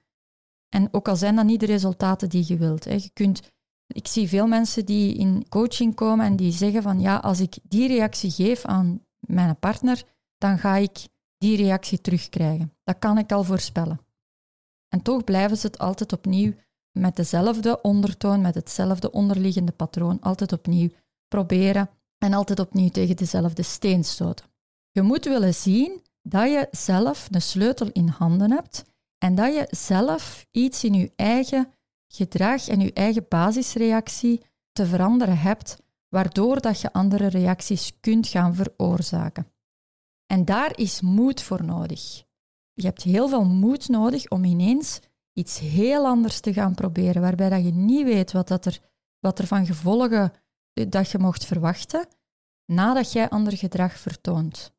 En 0.69 0.89
ook 0.91 1.09
al 1.09 1.17
zijn 1.17 1.37
dat 1.37 1.45
niet 1.45 1.61
de 1.61 1.67
resultaten 1.67 2.29
die 2.29 2.45
je 2.47 2.57
wilt. 2.57 2.85
Je 2.85 3.11
kunt, 3.13 3.53
ik 3.87 4.07
zie 4.07 4.29
veel 4.29 4.47
mensen 4.47 4.87
die 4.87 5.15
in 5.15 5.49
coaching 5.49 5.95
komen 5.95 6.27
en 6.27 6.37
die 6.37 6.53
zeggen 6.53 6.83
van 6.83 7.01
ja, 7.01 7.17
als 7.17 7.41
ik 7.41 7.59
die 7.63 7.89
reactie 7.89 8.31
geef 8.31 8.65
aan 8.65 9.05
mijn 9.19 9.59
partner, 9.59 10.03
dan 10.39 10.59
ga 10.59 10.77
ik 10.77 11.09
die 11.39 11.57
reactie 11.57 12.01
terugkrijgen. 12.01 12.73
Dat 12.85 12.99
kan 12.99 13.19
ik 13.19 13.33
al 13.33 13.45
voorspellen. 13.45 14.11
En 14.93 15.03
toch 15.03 15.25
blijven 15.25 15.57
ze 15.57 15.67
het 15.67 15.79
altijd 15.79 16.13
opnieuw 16.13 16.53
met 16.91 17.17
dezelfde 17.17 17.81
ondertoon, 17.81 18.41
met 18.41 18.55
hetzelfde 18.55 19.11
onderliggende 19.11 19.73
patroon, 19.73 20.21
altijd 20.21 20.53
opnieuw 20.53 20.89
proberen 21.29 21.91
en 22.19 22.33
altijd 22.33 22.61
opnieuw 22.61 22.89
tegen 22.89 23.17
dezelfde 23.17 23.63
steen 23.63 24.05
stoten. 24.05 24.47
Je 24.91 25.03
moet 25.03 25.25
willen 25.25 25.55
zien 25.55 26.03
dat 26.23 26.51
je 26.51 26.69
zelf 26.71 27.29
een 27.31 27.43
sleutel 27.43 27.91
in 27.93 28.09
handen 28.09 28.51
hebt 28.51 28.85
en 29.19 29.35
dat 29.35 29.55
je 29.55 29.67
zelf 29.71 30.47
iets 30.51 30.85
in 30.85 30.95
je 30.95 31.13
eigen 31.17 31.73
gedrag 32.09 32.69
en 32.69 32.81
je 32.81 32.93
eigen 32.93 33.27
basisreactie 33.29 34.43
te 34.73 34.87
veranderen 34.87 35.39
hebt, 35.39 35.83
waardoor 36.09 36.61
dat 36.61 36.81
je 36.81 36.93
andere 36.93 37.27
reacties 37.27 38.01
kunt 38.01 38.29
gaan 38.29 38.55
veroorzaken. 38.55 39.47
En 40.27 40.45
daar 40.45 40.79
is 40.79 41.01
moed 41.01 41.43
voor 41.43 41.65
nodig. 41.65 42.25
Je 42.75 42.87
hebt 42.87 43.03
heel 43.03 43.29
veel 43.29 43.45
moed 43.45 43.89
nodig 43.89 44.31
om 44.31 44.45
ineens 44.45 45.01
iets 45.33 45.59
heel 45.59 46.07
anders 46.07 46.41
te 46.41 46.53
gaan 46.53 46.75
proberen, 46.75 47.23
waarbij 47.23 47.49
dat 47.49 47.65
je 47.65 47.73
niet 47.73 48.05
weet 48.05 48.33
wat, 48.33 48.49
dat 48.49 48.67
er, 48.67 48.81
wat 49.19 49.39
er 49.39 49.47
van 49.47 49.67
gevolgen 49.67 50.33
dat 50.89 51.11
je 51.11 51.19
mocht 51.19 51.45
verwachten, 51.45 52.07
nadat 52.67 53.13
jij 53.13 53.29
ander 53.29 53.57
gedrag 53.57 53.99
vertoont. 53.99 54.73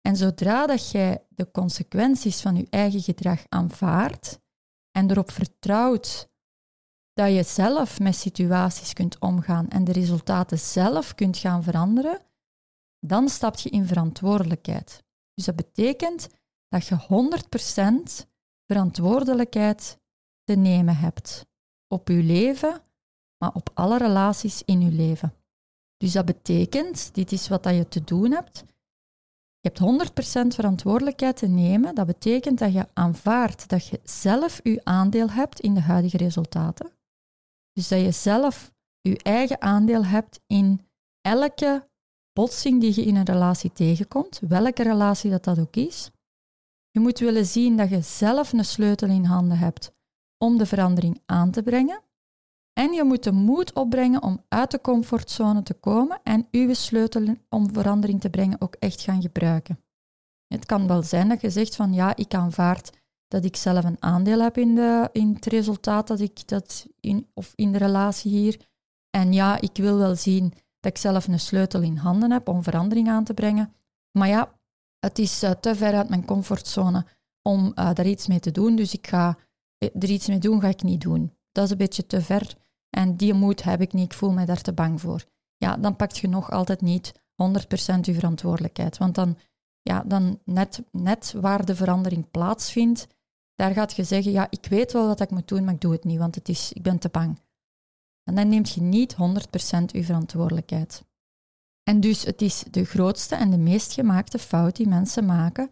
En 0.00 0.16
zodra 0.16 0.66
dat 0.66 0.90
jij 0.90 1.26
de 1.28 1.50
consequenties 1.50 2.40
van 2.40 2.56
je 2.56 2.66
eigen 2.70 3.00
gedrag 3.00 3.44
aanvaardt 3.48 4.40
en 4.90 5.10
erop 5.10 5.30
vertrouwt 5.30 6.28
dat 7.12 7.34
je 7.34 7.42
zelf 7.42 8.00
met 8.00 8.14
situaties 8.14 8.92
kunt 8.92 9.18
omgaan 9.18 9.68
en 9.68 9.84
de 9.84 9.92
resultaten 9.92 10.58
zelf 10.58 11.14
kunt 11.14 11.36
gaan 11.36 11.62
veranderen, 11.62 12.20
dan 13.00 13.28
stap 13.28 13.56
je 13.56 13.70
in 13.70 13.86
verantwoordelijkheid. 13.86 15.04
Dus 15.34 15.44
dat 15.44 15.56
betekent 15.56 16.28
dat 16.70 16.86
je 16.86 16.96
100% 18.24 18.26
verantwoordelijkheid 18.66 19.98
te 20.44 20.54
nemen 20.54 20.96
hebt 20.96 21.46
op 21.88 22.08
je 22.08 22.22
leven, 22.22 22.82
maar 23.38 23.54
op 23.54 23.70
alle 23.74 23.98
relaties 23.98 24.62
in 24.64 24.80
je 24.80 24.90
leven. 24.90 25.34
Dus 25.96 26.12
dat 26.12 26.24
betekent, 26.24 27.14
dit 27.14 27.32
is 27.32 27.48
wat 27.48 27.64
je 27.64 27.88
te 27.88 28.04
doen 28.04 28.30
hebt. 28.30 28.64
Je 29.60 29.70
hebt 29.72 30.10
100% 30.48 30.54
verantwoordelijkheid 30.54 31.36
te 31.36 31.46
nemen. 31.46 31.94
Dat 31.94 32.06
betekent 32.06 32.58
dat 32.58 32.72
je 32.72 32.86
aanvaardt 32.92 33.68
dat 33.68 33.86
je 33.86 34.00
zelf 34.04 34.60
je 34.62 34.80
aandeel 34.84 35.30
hebt 35.30 35.60
in 35.60 35.74
de 35.74 35.80
huidige 35.80 36.16
resultaten. 36.16 36.90
Dus 37.72 37.88
dat 37.88 38.00
je 38.00 38.10
zelf 38.10 38.72
je 39.00 39.18
eigen 39.22 39.60
aandeel 39.60 40.04
hebt 40.04 40.40
in 40.46 40.86
elke 41.20 41.88
botsing 42.32 42.80
die 42.80 42.94
je 42.94 43.04
in 43.04 43.16
een 43.16 43.24
relatie 43.24 43.72
tegenkomt, 43.72 44.40
welke 44.48 44.82
relatie 44.82 45.30
dat 45.30 45.44
dat 45.44 45.58
ook 45.58 45.76
is. 45.76 46.10
Je 46.90 47.00
moet 47.00 47.18
willen 47.18 47.46
zien 47.46 47.76
dat 47.76 47.88
je 47.88 48.00
zelf 48.00 48.52
een 48.52 48.64
sleutel 48.64 49.08
in 49.08 49.24
handen 49.24 49.58
hebt 49.58 49.92
om 50.38 50.58
de 50.58 50.66
verandering 50.66 51.22
aan 51.26 51.50
te 51.50 51.62
brengen. 51.62 52.02
En 52.72 52.92
je 52.92 53.04
moet 53.04 53.24
de 53.24 53.32
moed 53.32 53.72
opbrengen 53.74 54.22
om 54.22 54.44
uit 54.48 54.70
de 54.70 54.80
comfortzone 54.80 55.62
te 55.62 55.74
komen 55.74 56.20
en 56.22 56.46
uw 56.50 56.74
sleutel 56.74 57.36
om 57.48 57.72
verandering 57.72 58.20
te 58.20 58.30
brengen 58.30 58.60
ook 58.60 58.74
echt 58.74 59.00
gaan 59.00 59.22
gebruiken. 59.22 59.80
Het 60.46 60.66
kan 60.66 60.86
wel 60.86 61.02
zijn 61.02 61.28
dat 61.28 61.40
je 61.40 61.50
zegt 61.50 61.76
van 61.76 61.92
ja, 61.92 62.16
ik 62.16 62.34
aanvaard 62.34 62.90
dat 63.28 63.44
ik 63.44 63.56
zelf 63.56 63.84
een 63.84 64.02
aandeel 64.02 64.40
heb 64.40 64.58
in, 64.58 64.74
de, 64.74 65.08
in 65.12 65.32
het 65.34 65.46
resultaat 65.46 66.06
dat 66.06 66.20
ik 66.20 66.48
dat 66.48 66.86
in, 67.00 67.30
of 67.34 67.52
in 67.54 67.72
de 67.72 67.78
relatie 67.78 68.30
hier. 68.30 68.68
En 69.10 69.32
ja, 69.32 69.60
ik 69.60 69.76
wil 69.76 69.96
wel 69.96 70.16
zien 70.16 70.48
dat 70.80 70.92
ik 70.92 70.98
zelf 70.98 71.28
een 71.28 71.40
sleutel 71.40 71.82
in 71.82 71.96
handen 71.96 72.30
heb 72.30 72.48
om 72.48 72.62
verandering 72.62 73.08
aan 73.08 73.24
te 73.24 73.34
brengen. 73.34 73.74
Maar 74.18 74.28
ja, 74.28 74.59
het 75.00 75.18
is 75.18 75.42
uh, 75.42 75.50
te 75.50 75.74
ver 75.74 75.94
uit 75.94 76.08
mijn 76.08 76.24
comfortzone 76.24 77.06
om 77.42 77.72
uh, 77.74 77.92
daar 77.94 78.06
iets 78.06 78.26
mee 78.26 78.40
te 78.40 78.50
doen. 78.50 78.76
Dus 78.76 78.94
ik 78.94 79.06
ga 79.06 79.38
eh, 79.78 79.88
er 79.98 80.10
iets 80.10 80.26
mee 80.26 80.38
doen, 80.38 80.60
ga 80.60 80.68
ik 80.68 80.82
niet 80.82 81.00
doen. 81.00 81.36
Dat 81.52 81.64
is 81.64 81.70
een 81.70 81.76
beetje 81.76 82.06
te 82.06 82.22
ver. 82.22 82.54
En 82.90 83.16
die 83.16 83.34
moed 83.34 83.62
heb 83.62 83.80
ik 83.80 83.92
niet, 83.92 84.04
ik 84.04 84.18
voel 84.18 84.32
me 84.32 84.44
daar 84.44 84.62
te 84.62 84.72
bang 84.72 85.00
voor. 85.00 85.24
Ja, 85.56 85.76
dan 85.76 85.96
pakt 85.96 86.18
je 86.18 86.28
nog 86.28 86.50
altijd 86.50 86.80
niet 86.80 87.12
100% 87.12 87.16
je 88.00 88.14
verantwoordelijkheid. 88.14 88.98
Want 88.98 89.14
dan, 89.14 89.38
ja, 89.82 90.02
dan 90.02 90.40
net, 90.44 90.82
net 90.90 91.34
waar 91.36 91.64
de 91.64 91.74
verandering 91.74 92.30
plaatsvindt, 92.30 93.06
daar 93.54 93.72
gaat 93.72 93.96
je 93.96 94.04
zeggen, 94.04 94.32
ja, 94.32 94.46
ik 94.50 94.66
weet 94.66 94.92
wel 94.92 95.06
wat 95.06 95.20
ik 95.20 95.30
moet 95.30 95.48
doen, 95.48 95.64
maar 95.64 95.74
ik 95.74 95.80
doe 95.80 95.92
het 95.92 96.04
niet, 96.04 96.18
want 96.18 96.34
het 96.34 96.48
is, 96.48 96.72
ik 96.72 96.82
ben 96.82 96.98
te 96.98 97.08
bang. 97.08 97.40
En 98.24 98.34
dan 98.34 98.48
neemt 98.48 98.70
je 98.70 98.80
niet 98.80 99.14
100% 99.14 99.16
je 99.86 100.04
verantwoordelijkheid. 100.04 101.04
En 101.90 102.00
dus 102.00 102.24
het 102.24 102.42
is 102.42 102.64
de 102.70 102.84
grootste 102.84 103.34
en 103.34 103.50
de 103.50 103.58
meest 103.58 103.92
gemaakte 103.92 104.38
fout 104.38 104.76
die 104.76 104.88
mensen 104.88 105.26
maken 105.26 105.70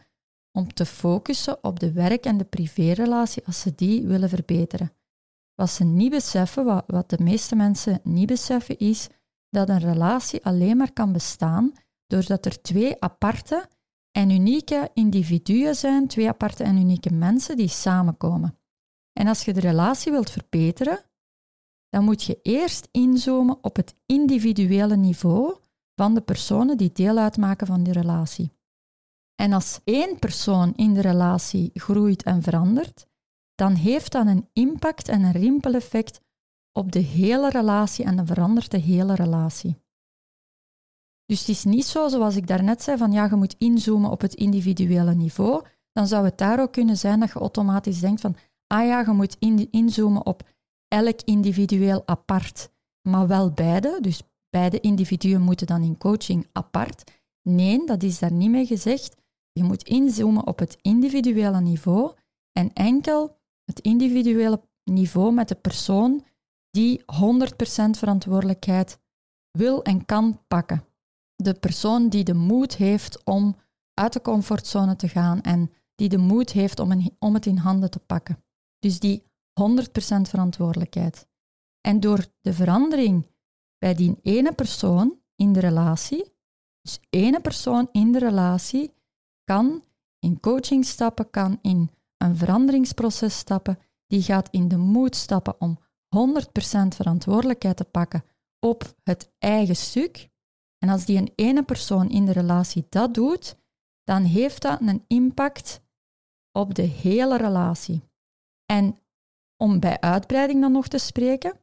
om 0.53 0.75
te 0.75 0.87
focussen 0.87 1.65
op 1.65 1.81
de 1.81 1.93
werk- 1.93 2.25
en 2.25 2.37
de 2.37 2.45
privérelatie 2.45 3.47
als 3.47 3.61
ze 3.61 3.75
die 3.75 4.07
willen 4.07 4.29
verbeteren. 4.29 4.93
Wat 5.55 5.71
ze 5.71 5.85
niet 5.85 6.11
beseffen, 6.11 6.65
wat, 6.65 6.85
wat 6.87 7.11
de 7.11 7.19
meeste 7.23 7.57
mensen 7.57 8.01
niet 8.03 8.27
beseffen, 8.27 8.79
is 8.79 9.09
dat 9.51 9.69
een 9.69 9.79
relatie 9.79 10.45
alleen 10.45 10.77
maar 10.77 10.93
kan 10.93 11.13
bestaan 11.13 11.73
doordat 12.07 12.47
er 12.47 12.63
twee 12.63 13.03
aparte 13.03 13.69
en 14.11 14.31
unieke 14.31 14.91
individuen 14.95 15.75
zijn, 15.75 16.07
twee 16.07 16.29
aparte 16.29 16.65
en 16.65 16.77
unieke 16.77 17.13
mensen 17.13 17.57
die 17.57 17.69
samenkomen. 17.69 18.59
En 19.13 19.27
als 19.27 19.45
je 19.45 19.53
de 19.53 19.61
relatie 19.61 20.13
wilt 20.13 20.31
verbeteren, 20.31 21.05
dan 21.89 22.05
moet 22.05 22.23
je 22.23 22.39
eerst 22.43 22.89
inzoomen 22.91 23.59
op 23.65 23.77
het 23.77 23.95
individuele 24.07 24.97
niveau 24.97 25.67
van 25.99 26.14
de 26.14 26.21
personen 26.21 26.76
die 26.76 26.93
deel 26.93 27.19
uitmaken 27.19 27.67
van 27.67 27.83
die 27.83 27.93
relatie. 27.93 28.52
En 29.35 29.52
als 29.52 29.81
één 29.85 30.19
persoon 30.19 30.75
in 30.75 30.95
de 30.95 31.00
relatie 31.00 31.71
groeit 31.75 32.23
en 32.23 32.43
verandert, 32.43 33.07
dan 33.55 33.75
heeft 33.75 34.12
dat 34.12 34.26
een 34.26 34.49
impact 34.52 35.09
en 35.09 35.23
een 35.23 35.33
rimpeleffect 35.33 36.21
op 36.73 36.93
de 36.93 36.99
hele 36.99 37.50
relatie 37.50 38.05
en 38.05 38.17
dan 38.17 38.26
verandert 38.26 38.71
de 38.71 38.78
hele 38.78 39.14
relatie. 39.14 39.76
Dus 41.26 41.38
het 41.38 41.49
is 41.49 41.64
niet 41.64 41.87
zo, 41.87 42.09
zoals 42.09 42.37
ik 42.37 42.47
daarnet 42.47 42.83
zei, 42.83 42.97
van 42.97 43.12
ja, 43.12 43.25
je 43.25 43.35
moet 43.35 43.57
inzoomen 43.59 44.11
op 44.11 44.21
het 44.21 44.35
individuele 44.35 45.14
niveau. 45.14 45.64
Dan 45.93 46.07
zou 46.07 46.25
het 46.25 46.38
daar 46.38 46.61
ook 46.61 46.73
kunnen 46.73 46.97
zijn 46.97 47.21
dat 47.21 47.33
je 47.33 47.38
automatisch 47.38 48.00
denkt 48.00 48.21
van, 48.21 48.37
ah 48.67 48.87
ja, 48.87 49.00
je 49.00 49.11
moet 49.11 49.37
inzoomen 49.71 50.26
op 50.26 50.43
elk 50.88 51.21
individueel 51.25 52.02
apart, 52.07 52.71
maar 53.09 53.26
wel 53.26 53.50
beide. 53.50 53.99
Dus 54.00 54.23
beide 54.50 54.81
individuen 54.81 55.43
moeten 55.43 55.67
dan 55.67 55.83
in 55.83 55.99
coaching 55.99 56.47
apart. 56.52 57.11
Nee, 57.43 57.87
dat 57.87 58.02
is 58.02 58.19
daar 58.19 58.33
niet 58.33 58.50
mee 58.50 58.67
gezegd. 58.67 59.17
Je 59.52 59.64
moet 59.64 59.83
inzoomen 59.83 60.47
op 60.47 60.59
het 60.59 60.78
individuele 60.83 61.61
niveau 61.61 62.14
en 62.52 62.73
enkel 62.73 63.37
het 63.64 63.81
individuele 63.81 64.61
niveau 64.85 65.33
met 65.33 65.49
de 65.49 65.55
persoon 65.55 66.25
die 66.71 67.00
100% 67.00 67.05
verantwoordelijkheid 67.90 68.99
wil 69.50 69.83
en 69.83 70.05
kan 70.05 70.40
pakken. 70.49 70.85
De 71.37 71.55
persoon 71.55 72.09
die 72.09 72.25
de 72.25 72.35
moed 72.35 72.76
heeft 72.76 73.25
om 73.25 73.57
uit 73.95 74.12
de 74.12 74.21
comfortzone 74.21 74.97
te 74.97 75.09
gaan 75.09 75.40
en 75.40 75.71
die 75.95 76.09
de 76.09 76.19
moed 76.19 76.52
heeft 76.52 76.78
om, 76.78 76.90
een, 76.90 77.17
om 77.19 77.35
het 77.35 77.47
in 77.47 77.57
handen 77.57 77.90
te 77.90 77.99
pakken. 77.99 78.45
Dus 78.78 79.00
die 79.00 79.23
100% 79.23 79.25
verantwoordelijkheid. 80.23 81.26
En 81.81 82.00
door 82.00 82.26
de 82.40 82.52
verandering 82.52 83.26
bij 83.78 83.94
die 83.94 84.16
ene 84.23 84.52
persoon 84.52 85.20
in 85.37 85.52
de 85.52 85.61
relatie, 85.61 86.35
dus 86.82 87.00
ene 87.11 87.40
persoon 87.40 87.88
in 87.92 88.12
de 88.12 88.18
relatie, 88.18 88.94
kan 89.44 89.85
in 90.18 90.40
coaching 90.40 90.85
stappen, 90.85 91.30
kan 91.30 91.58
in 91.62 91.90
een 92.16 92.37
veranderingsproces 92.37 93.38
stappen, 93.38 93.78
die 94.06 94.23
gaat 94.23 94.49
in 94.50 94.68
de 94.68 94.76
moed 94.76 95.16
stappen 95.16 95.61
om 95.61 95.78
100% 95.78 96.88
verantwoordelijkheid 96.88 97.76
te 97.76 97.85
pakken 97.85 98.25
op 98.58 98.94
het 99.02 99.32
eigen 99.38 99.76
stuk. 99.76 100.28
En 100.78 100.88
als 100.88 101.04
die 101.04 101.18
een 101.18 101.32
ene 101.35 101.62
persoon 101.62 102.08
in 102.08 102.25
de 102.25 102.32
relatie 102.32 102.87
dat 102.88 103.14
doet, 103.14 103.56
dan 104.04 104.25
heeft 104.25 104.62
dat 104.62 104.80
een 104.80 105.04
impact 105.06 105.82
op 106.52 106.75
de 106.75 106.82
hele 106.82 107.37
relatie. 107.37 108.02
En 108.66 108.97
om 109.56 109.80
bij 109.80 110.00
uitbreiding 110.00 110.61
dan 110.61 110.73
nog 110.73 110.88
te 110.88 110.99
spreken, 110.99 111.61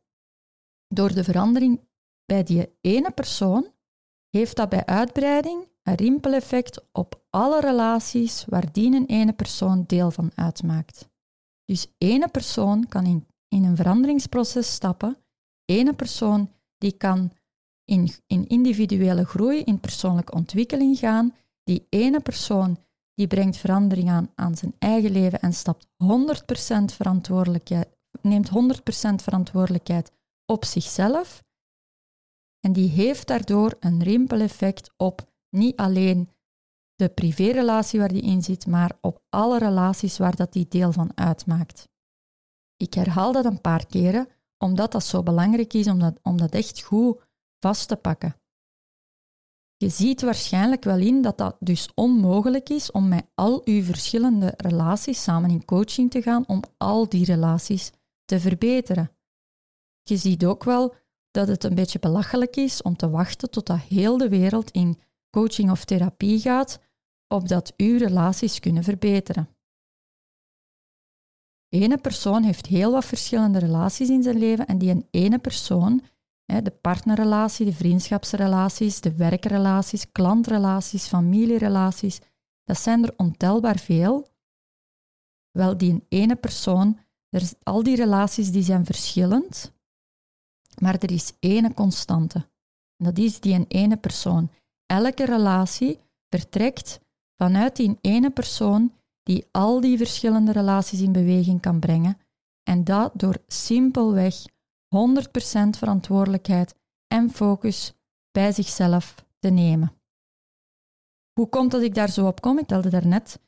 door 0.88 1.13
de 1.13 1.24
verandering 1.24 1.88
bij 2.25 2.44
die 2.44 2.70
ene 2.82 3.12
persoon 3.12 3.67
heeft 4.29 4.55
dat 4.55 4.70
bij 4.70 4.86
uitbreiding 4.86 5.67
een 5.84 5.96
rimpeleffect 5.96 6.86
op 6.91 7.24
alle 7.29 7.60
relaties 7.60 8.46
waar 8.46 8.72
die 8.72 8.96
een 8.96 9.05
ene 9.05 9.34
persoon 9.34 9.84
deel 9.88 10.12
van 10.12 10.32
uitmaakt. 10.36 11.10
Dus 11.65 11.88
ene 11.98 12.27
persoon 12.27 12.88
kan 12.88 13.05
in, 13.05 13.27
in 13.48 13.63
een 13.63 13.75
veranderingsproces 13.75 14.74
stappen, 14.74 15.17
ene 15.65 15.94
persoon 15.94 16.51
die 16.77 16.91
kan 16.91 17.32
in, 17.86 18.12
in 18.27 18.48
individuele 18.48 19.25
groei, 19.25 19.62
in 19.62 19.79
persoonlijke 19.79 20.34
ontwikkeling 20.34 20.98
gaan, 20.98 21.36
die 21.63 21.88
ene 21.89 22.20
persoon 22.20 22.77
die 23.13 23.27
brengt 23.27 23.58
verandering 23.58 24.10
aan 24.10 24.32
aan 24.36 24.55
zijn 24.55 24.75
eigen 24.79 25.12
leven 25.12 25.39
en 25.39 25.53
stapt 25.53 25.88
100% 25.88 25.98
verantwoordelijkheid, 26.86 27.88
neemt 28.22 28.50
100% 28.50 28.51
verantwoordelijkheid 29.15 30.12
op 30.46 30.65
zichzelf. 30.65 31.44
En 32.65 32.74
die 32.74 32.89
heeft 32.89 33.27
daardoor 33.27 33.77
een 33.79 34.03
rimpeleffect 34.03 34.93
op 34.98 35.31
niet 35.50 35.75
alleen 35.75 36.29
de 36.95 37.10
privérelatie 37.10 38.00
waar 38.00 38.13
die 38.13 38.22
in 38.22 38.41
zit, 38.41 38.67
maar 38.67 38.98
op 39.01 39.22
alle 39.29 39.57
relaties 39.57 40.17
waar 40.17 40.36
dat 40.36 40.53
die 40.53 40.67
deel 40.67 40.91
van 40.91 41.12
uitmaakt. 41.15 41.89
Ik 42.77 42.93
herhaal 42.93 43.31
dat 43.31 43.45
een 43.45 43.62
paar 43.62 43.86
keren, 43.86 44.27
omdat 44.57 44.91
dat 44.91 45.03
zo 45.03 45.24
belangrijk 45.24 45.74
is 45.74 45.88
om 45.88 46.00
dat, 46.00 46.19
om 46.22 46.38
dat 46.38 46.53
echt 46.53 46.81
goed 46.81 47.22
vast 47.60 47.88
te 47.88 47.95
pakken. 47.95 48.36
Je 49.77 49.89
ziet 49.89 50.22
waarschijnlijk 50.22 50.84
wel 50.84 51.00
in 51.00 51.22
dat 51.22 51.38
dat 51.38 51.55
dus 51.60 51.89
onmogelijk 51.93 52.69
is 52.69 52.91
om 52.91 53.07
met 53.07 53.25
al 53.36 53.62
uw 53.65 53.84
verschillende 53.84 54.53
relaties 54.57 55.24
samen 55.24 55.50
in 55.50 55.65
coaching 55.65 56.12
te 56.12 56.22
gaan 56.22 56.48
om 56.48 56.63
al 56.77 57.10
die 57.10 57.25
relaties 57.25 57.91
te 58.24 58.39
verbeteren. 58.39 59.12
Je 60.01 60.17
ziet 60.17 60.45
ook 60.45 60.63
wel 60.63 60.95
dat 61.36 61.48
het 61.48 61.63
een 61.63 61.75
beetje 61.75 62.00
belachelijk 62.00 62.56
is 62.56 62.82
om 62.82 62.96
te 62.96 63.10
wachten 63.10 63.50
tot 63.50 63.65
dat 63.65 63.80
heel 63.80 64.18
de 64.18 64.30
wereld 64.30 64.72
in 64.72 65.00
coaching 65.30 65.72
of 65.72 65.86
therapie 65.86 66.39
gaat, 66.39 66.80
opdat 67.27 67.74
uw 67.77 67.98
relaties 67.98 68.60
kunnen 68.60 68.84
verbeteren. 68.84 69.50
Ene 71.70 71.98
persoon 71.98 72.44
heeft 72.44 72.65
heel 72.65 72.92
wat 72.92 73.06
verschillende 73.06 73.60
relaties 73.60 74.10
in 74.10 74.24
zijn 74.24 74.38
leven 74.38 74.65
en 74.65 74.77
die 74.77 74.89
een 74.89 75.08
ene 75.12 75.39
persoon, 75.39 76.04
de 76.46 76.77
partnerrelatie, 76.82 77.65
de 77.65 77.74
vriendschapsrelaties, 77.74 79.01
de 79.01 79.15
werkrelaties, 79.15 80.12
klantrelaties, 80.12 81.08
familierelaties, 81.08 82.20
dat 82.63 82.80
zijn 82.80 83.04
er 83.04 83.13
ontelbaar 83.18 83.80
veel. 83.80 84.27
Wel, 85.51 85.77
die 85.77 86.06
ene 86.10 86.36
persoon, 86.36 87.00
er, 87.30 87.51
al 87.63 87.84
die 87.84 87.96
relaties 87.96 88.51
die 88.51 88.63
zijn 88.63 88.86
verschillend, 88.86 89.75
maar 90.82 90.96
er 91.00 91.12
is 91.12 91.34
ene 91.39 91.74
constante. 91.74 92.38
En 92.98 93.05
dat 93.05 93.17
is 93.17 93.39
die 93.39 93.67
ene 93.67 93.98
persoon. 93.98 94.50
Elke 94.86 95.25
relatie 95.25 96.00
vertrekt 96.29 97.00
vanuit 97.36 97.75
die 97.75 97.98
ene 98.01 98.32
persoon 98.32 98.94
die 99.24 99.48
al 99.51 99.82
die 99.82 99.98
verschillende 99.98 100.51
relaties 100.51 101.01
in 101.01 101.12
beweging 101.12 101.62
kan 101.62 101.79
brengen. 101.79 102.17
En 102.63 102.84
dat 102.84 103.12
door 103.13 103.38
simpelweg 103.48 104.36
100% 104.36 104.50
verantwoordelijkheid 105.77 106.75
en 107.08 107.29
focus 107.29 107.94
bij 108.32 108.51
zichzelf 108.51 109.25
te 109.39 109.50
nemen. 109.50 109.94
Hoe 111.34 111.50
komt 111.50 111.72
dat 111.72 111.82
ik 111.82 111.96
daar 111.96 112.10
zo 112.10 112.27
op 112.27 112.41
kom? 112.41 112.60
Ik 112.60 112.67
telde 112.67 112.89
daarnet 112.89 113.39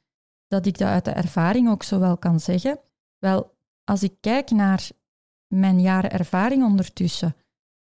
dat 0.47 0.65
ik 0.65 0.77
dat 0.77 0.87
uit 0.87 1.05
de 1.05 1.11
ervaring 1.11 1.69
ook 1.69 1.83
zo 1.83 1.99
wel 1.99 2.17
kan 2.17 2.39
zeggen. 2.39 2.79
Wel, 3.17 3.55
als 3.83 4.03
ik 4.03 4.15
kijk 4.19 4.51
naar 4.51 4.89
mijn 5.47 5.81
jaren 5.81 6.11
ervaring 6.11 6.63
ondertussen 6.63 7.35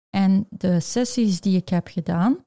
en 0.10 0.48
de 0.50 0.80
sessies 0.80 1.42
die 1.42 1.58
ik 1.58 1.70
heb 1.70 1.88
gedaan, 1.88 2.46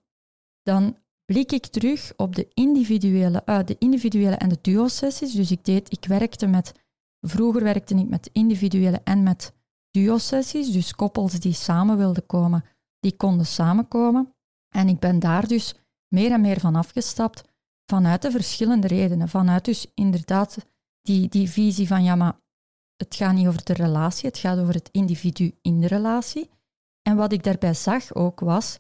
dan 0.62 0.96
blik 1.24 1.52
ik 1.52 1.66
terug 1.66 2.12
op 2.16 2.36
de 2.36 2.48
individuele, 2.54 3.42
uh, 3.46 3.58
de 3.64 3.76
individuele 3.78 4.36
en 4.36 4.48
de 4.48 4.58
duo-sessies. 4.60 5.32
Dus 5.32 5.50
ik, 5.50 5.64
deed, 5.64 5.92
ik 5.92 6.04
werkte 6.04 6.46
met, 6.46 6.72
vroeger 7.20 7.62
werkte 7.62 7.94
ik 7.94 8.08
met 8.08 8.30
individuele 8.32 9.00
en 9.04 9.22
met 9.22 9.52
duo-sessies, 9.90 10.70
dus 10.70 10.94
koppels 10.94 11.32
die 11.32 11.52
samen 11.52 11.96
wilden 11.96 12.26
komen, 12.26 12.64
die 13.00 13.16
konden 13.16 13.46
samenkomen. 13.46 14.34
En 14.74 14.88
ik 14.88 14.98
ben 14.98 15.18
daar 15.18 15.48
dus 15.48 15.74
meer 16.14 16.32
en 16.32 16.40
meer 16.40 16.60
van 16.60 16.74
afgestapt, 16.74 17.44
vanuit 17.90 18.22
de 18.22 18.30
verschillende 18.30 18.86
redenen. 18.86 19.28
Vanuit 19.28 19.64
dus 19.64 19.86
inderdaad 19.94 20.66
die, 21.02 21.28
die 21.28 21.50
visie 21.50 21.86
van, 21.86 22.04
ja, 22.04 22.14
maar 22.14 22.40
het 22.98 23.14
gaat 23.14 23.34
niet 23.34 23.46
over 23.46 23.64
de 23.64 23.72
relatie, 23.72 24.28
het 24.28 24.38
gaat 24.38 24.58
over 24.58 24.74
het 24.74 24.88
individu 24.92 25.54
in 25.62 25.80
de 25.80 25.86
relatie. 25.86 26.50
En 27.02 27.16
wat 27.16 27.32
ik 27.32 27.42
daarbij 27.42 27.74
zag 27.74 28.14
ook 28.14 28.40
was 28.40 28.78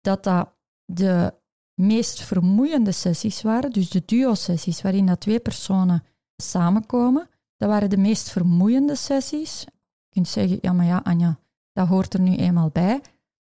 dat 0.00 0.24
dat 0.24 0.54
de 0.84 1.34
meest 1.74 2.22
vermoeiende 2.22 2.92
sessies 2.92 3.42
waren, 3.42 3.70
dus 3.70 3.90
de 3.90 4.02
duo-sessies 4.04 4.82
waarin 4.82 5.06
dat 5.06 5.20
twee 5.20 5.40
personen 5.40 6.04
samenkomen, 6.36 7.28
dat 7.56 7.68
waren 7.68 7.90
de 7.90 7.96
meest 7.96 8.30
vermoeiende 8.30 8.94
sessies. 8.94 9.60
Je 9.60 10.10
kunt 10.10 10.28
zeggen, 10.28 10.58
ja 10.60 10.72
maar 10.72 10.86
ja 10.86 11.00
Anja, 11.04 11.38
dat 11.72 11.88
hoort 11.88 12.14
er 12.14 12.20
nu 12.20 12.36
eenmaal 12.36 12.70
bij. 12.70 13.00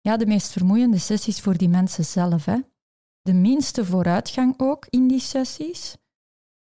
Ja, 0.01 0.17
de 0.17 0.27
meest 0.27 0.53
vermoeiende 0.53 0.99
sessies 0.99 1.41
voor 1.41 1.57
die 1.57 1.69
mensen 1.69 2.05
zelf. 2.05 2.45
Hè. 2.45 2.59
De 3.21 3.33
minste 3.33 3.85
vooruitgang 3.85 4.55
ook 4.57 4.87
in 4.91 5.09
die 5.09 5.21
sessies 5.21 5.97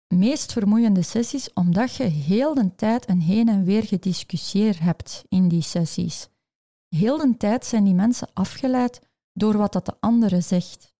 meest 0.07 0.51
vermoeiende 0.51 1.01
sessies 1.01 1.53
omdat 1.53 1.95
je 1.95 2.03
heel 2.03 2.53
de 2.53 2.75
tijd 2.75 3.09
een 3.09 3.21
heen 3.21 3.49
en 3.49 3.63
weer 3.63 3.83
gediscussieerd 3.83 4.79
hebt 4.79 5.25
in 5.29 5.47
die 5.47 5.61
sessies. 5.61 6.29
Heel 6.89 7.17
de 7.17 7.37
tijd 7.37 7.65
zijn 7.65 7.83
die 7.83 7.93
mensen 7.93 8.29
afgeleid 8.33 9.01
door 9.33 9.57
wat 9.57 9.73
dat 9.73 9.85
de 9.85 9.95
andere 9.99 10.41
zegt. 10.41 10.95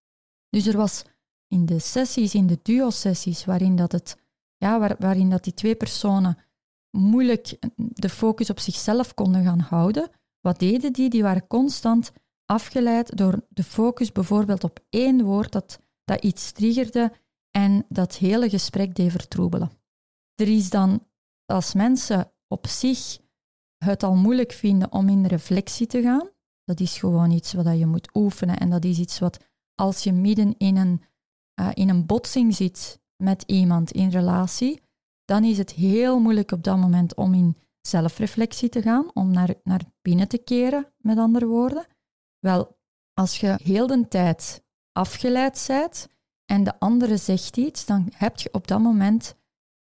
Dus 0.50 0.68
er 0.68 0.78
was 0.78 1.04
in 1.48 1.66
de 1.66 1.80
sessies, 1.80 2.36
in 2.36 2.48
de 2.48 2.60
duo-sessies, 2.62 3.46
waarin, 3.46 3.76
dat 3.76 3.92
het, 3.92 4.18
ja, 4.58 4.80
waar, 4.80 4.96
waarin 5.00 5.30
dat 5.30 5.44
die 5.44 5.54
twee 5.54 5.76
personen 5.76 6.38
moeilijk 6.92 7.60
de 7.76 8.10
focus 8.10 8.50
op 8.50 8.60
zichzelf 8.60 9.14
konden 9.14 9.44
gaan 9.44 9.60
houden, 9.60 10.10
wat 10.42 10.60
deden 10.60 10.94
die? 10.94 11.10
Die 11.10 11.24
waren 11.24 11.48
constant 11.48 12.12
afgeleid 12.46 13.18
door 13.18 13.46
de 13.50 13.64
focus 13.64 14.12
bijvoorbeeld 14.12 14.64
op 14.64 14.80
één 14.90 15.24
woord 15.24 15.52
dat, 15.52 15.80
dat 16.06 16.24
iets 16.24 16.52
triggerde 16.52 17.14
en 17.58 17.86
dat 17.90 18.16
hele 18.16 18.50
gesprek 18.50 18.96
deed 18.96 19.12
vertroebelen. 19.12 19.72
Er 20.36 20.48
is 20.48 20.70
dan, 20.70 21.08
als 21.46 21.74
mensen 21.74 22.32
op 22.48 22.68
zich 22.68 23.20
het 23.78 24.04
al 24.04 24.16
moeilijk 24.16 24.52
vinden 24.52 24.92
om 24.92 25.10
in 25.10 25.26
reflectie 25.26 25.88
te 25.88 26.02
gaan, 26.02 26.30
dat 26.64 26.80
is 26.80 26.98
gewoon 26.98 27.32
iets 27.32 27.54
wat 27.54 27.78
je 27.78 27.86
moet 27.86 28.10
oefenen 28.14 28.58
en 28.58 28.70
dat 28.70 28.86
is 28.86 29.00
iets 29.00 29.20
wat 29.20 29.40
als 29.76 30.04
je 30.04 30.14
midden 30.14 30.58
in 30.58 30.78
een, 30.78 31.02
uh, 31.60 31.70
in 31.74 31.90
een 31.90 32.06
botsing 32.06 32.56
zit 32.56 33.00
met 33.24 33.44
iemand 33.46 33.92
in 33.92 34.10
relatie, 34.10 34.82
dan 35.26 35.44
is 35.44 35.58
het 35.58 35.72
heel 35.72 36.20
moeilijk 36.20 36.52
op 36.52 36.64
dat 36.64 36.78
moment 36.78 37.16
om 37.16 37.34
in 37.34 37.58
zelfreflectie 37.82 38.70
te 38.70 38.82
gaan, 38.82 39.14
om 39.14 39.32
naar, 39.32 39.54
naar 39.64 39.82
binnen 40.02 40.28
te 40.28 40.38
keren, 40.38 40.94
met 40.98 41.18
andere 41.18 41.46
woorden. 41.46 41.88
Wel, 42.40 42.78
als 43.14 43.40
je 43.40 43.60
heel 43.64 43.88
de 43.88 44.08
tijd 44.08 44.64
afgeleid 44.92 45.64
bent 45.68 46.08
en 46.52 46.64
de 46.64 46.80
andere 46.80 47.18
zegt 47.18 47.58
iets, 47.58 47.86
dan 47.86 48.12
heb 48.16 48.38
je 48.38 48.50
op 48.52 48.68
dat 48.68 48.80
moment 48.80 49.36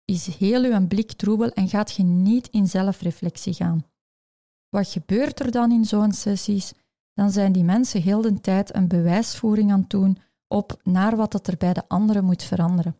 is 0.06 0.28
heel 0.28 0.64
je 0.64 0.88
blik 0.88 1.12
troebel 1.12 1.50
en 1.50 1.70
gaat 1.70 1.92
je 1.92 2.04
niet 2.04 2.48
in 2.48 2.68
zelfreflectie 2.68 3.54
gaan. 3.54 3.86
Wat 4.70 4.88
gebeurt 4.88 5.40
er 5.40 5.52
dan 5.52 5.72
in 5.72 5.86
zo'n 5.86 6.12
sessies? 6.12 6.74
Dan 7.14 7.32
zijn 7.32 7.52
die 7.52 7.64
mensen 7.64 8.02
heel 8.02 8.22
de 8.22 8.42
tijd 8.42 8.76
een 8.76 8.88
bewijsvoering 8.88 9.72
aan 9.72 9.80
het 9.80 9.90
doen 9.90 10.18
op 10.48 10.80
naar 10.84 11.16
wat 11.16 11.34
het 11.34 11.48
er 11.48 11.58
bij 11.58 11.74
de 11.74 11.84
anderen 11.88 12.24
moet 12.24 12.44
veranderen. 12.44 12.98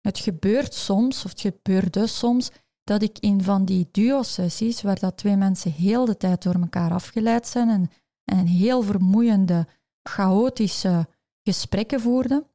Het 0.00 0.18
gebeurt 0.18 0.74
soms, 0.74 1.24
of 1.24 1.30
het 1.30 1.40
gebeurde 1.40 2.06
soms, 2.06 2.50
dat 2.84 3.02
ik 3.02 3.18
in 3.18 3.42
van 3.42 3.64
die 3.64 3.88
duo-sessies, 3.90 4.82
waar 4.82 4.98
dat 4.98 5.16
twee 5.16 5.36
mensen 5.36 5.72
heel 5.72 6.04
de 6.04 6.16
tijd 6.16 6.42
door 6.42 6.54
elkaar 6.54 6.92
afgeleid 6.92 7.46
zijn 7.46 7.68
en, 7.68 7.90
en 8.24 8.46
heel 8.46 8.82
vermoeiende, 8.82 9.66
chaotische 10.02 11.08
gesprekken 11.42 12.00
voerden, 12.00 12.46